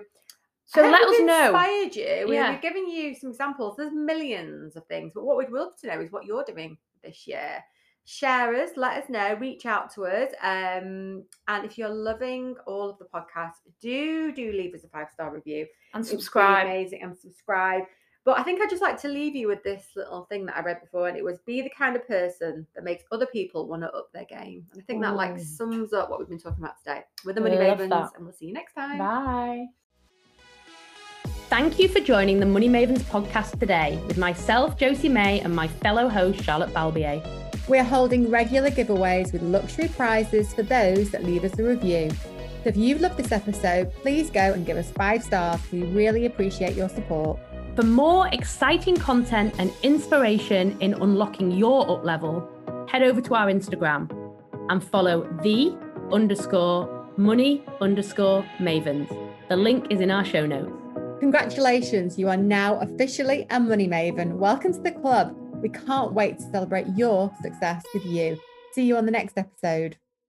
So 0.66 0.82
let 0.82 1.02
us 1.04 1.20
know. 1.20 1.46
Inspired 1.48 1.96
you. 1.96 2.26
We- 2.30 2.36
Yeah. 2.36 2.52
We've 2.52 2.62
given 2.62 2.88
you 2.90 3.14
some 3.16 3.32
examples. 3.32 3.76
There's 3.76 3.92
millions 3.92 4.76
of 4.78 4.86
things, 4.88 5.12
but 5.14 5.24
what 5.26 5.36
we'd 5.38 5.50
love 5.50 5.76
to 5.82 5.88
know 5.88 6.00
is 6.00 6.12
what 6.12 6.26
you're 6.26 6.44
doing 6.46 6.78
this 7.04 7.28
year. 7.28 7.62
Share 8.06 8.54
us, 8.56 8.72
let 8.76 9.02
us 9.02 9.10
know, 9.10 9.36
reach 9.36 9.66
out 9.66 9.94
to 9.94 10.06
us. 10.06 10.30
Um, 10.42 11.24
and 11.48 11.64
if 11.64 11.78
you're 11.78 11.88
loving 11.90 12.56
all 12.68 12.90
of 12.90 12.98
the 13.00 13.06
podcasts, 13.06 13.62
do 13.82 14.32
do 14.34 14.52
leave 14.52 14.74
us 14.74 14.84
a 14.84 14.90
five 14.90 15.08
star 15.14 15.34
review. 15.34 15.66
And 15.94 16.04
It 16.06 16.10
would 16.10 16.18
be 16.18 16.22
subscribe. 16.22 16.66
amazing, 16.66 17.02
and 17.02 17.18
subscribe. 17.18 17.84
But 18.26 18.40
I 18.40 18.44
think 18.44 18.62
I'd 18.62 18.70
just 18.70 18.82
like 18.82 19.00
to 19.02 19.10
leave 19.10 19.36
you 19.36 19.48
with 19.50 19.64
this 19.64 19.86
little 19.98 20.24
thing 20.26 20.46
that 20.46 20.56
I 20.58 20.62
read 20.62 20.80
before, 20.82 21.08
and 21.10 21.18
it 21.18 21.24
was 21.24 21.40
be 21.46 21.62
the 21.62 21.70
kind 21.70 21.96
of 21.96 22.08
person 22.08 22.66
that 22.74 22.84
makes 22.84 23.04
other 23.12 23.26
people 23.26 23.68
want 23.68 23.82
to 23.84 23.92
up 23.92 24.12
their 24.14 24.24
game. 24.26 24.66
And 24.72 24.82
I 24.82 24.86
think 24.86 25.02
that 25.02 25.16
like 25.16 25.38
sums 25.40 25.92
up 25.94 26.10
what 26.10 26.20
we've 26.20 26.30
been 26.30 26.40
talking 26.40 26.64
about 26.64 26.78
today. 26.78 27.04
With 27.26 27.36
the 27.36 27.42
Money 27.42 27.58
Love 27.58 27.80
Mavens, 27.80 27.90
that. 27.90 28.12
and 28.16 28.26
we'll 28.26 28.34
see 28.34 28.46
you 28.48 28.54
next 28.54 28.74
time. 28.74 28.98
Bye. 28.98 29.66
Thank 31.50 31.78
you 31.80 31.88
for 31.88 32.00
joining 32.00 32.40
the 32.40 32.46
Money 32.46 32.68
Mavens 32.70 33.02
podcast 33.04 33.60
today 33.60 34.02
with 34.08 34.18
myself, 34.18 34.78
Josie 34.78 35.10
May, 35.10 35.40
and 35.42 35.56
my 35.56 35.68
fellow 35.68 36.08
host, 36.10 36.42
Charlotte 36.44 36.74
Balbier. 36.74 37.22
We're 37.70 37.86
holding 37.86 38.30
regular 38.30 38.70
giveaways 38.70 39.32
with 39.32 39.42
luxury 39.42 39.88
prizes 39.88 40.54
for 40.54 40.64
those 40.64 41.12
that 41.12 41.24
leave 41.24 41.46
us 41.46 41.58
a 41.58 41.64
review. 41.64 42.10
So 42.12 42.70
if 42.70 42.76
you've 42.76 43.00
loved 43.00 43.16
this 43.16 43.32
episode, 43.32 43.94
please 43.94 44.30
go 44.30 44.52
and 44.52 44.66
give 44.66 44.76
us 44.76 44.92
five 44.92 45.24
stars. 45.24 45.62
We 45.72 45.84
really 45.84 46.26
appreciate 46.26 46.76
your 46.76 46.90
support. 46.90 47.40
For 47.78 47.84
more 47.84 48.28
exciting 48.34 48.98
content 48.98 49.56
and 49.60 49.72
inspiration 49.82 50.78
in 50.82 50.94
unlocking 50.96 51.52
your 51.52 51.90
up 51.90 52.04
level, 52.04 52.46
head 52.90 53.02
over 53.02 53.22
to 53.22 53.34
our 53.34 53.48
Instagram 53.48 54.12
and 54.70 54.84
follow 54.84 55.22
the 55.42 55.74
underscore 56.12 57.10
money 57.16 57.64
underscore 57.80 58.46
mavens. 58.60 59.08
The 59.48 59.56
link 59.56 59.88
is 59.90 60.02
in 60.02 60.12
our 60.12 60.26
show 60.26 60.46
notes. 60.46 60.74
Congratulations, 61.22 62.20
you 62.20 62.28
are 62.28 62.36
now 62.36 62.80
officially 62.82 63.48
a 63.50 63.60
money 63.60 63.88
maven. 63.88 64.34
Welcome 64.34 64.74
to 64.74 64.82
the 64.82 64.92
club. 64.92 65.38
We 65.64 65.70
can't 65.70 66.12
wait 66.12 66.40
to 66.40 66.44
celebrate 66.52 66.88
your 66.90 67.32
success 67.42 67.86
with 67.94 68.06
you. 68.06 68.38
See 68.74 68.84
you 68.84 68.98
on 68.98 69.06
the 69.06 69.12
next 69.14 69.38
episode. 69.38 69.96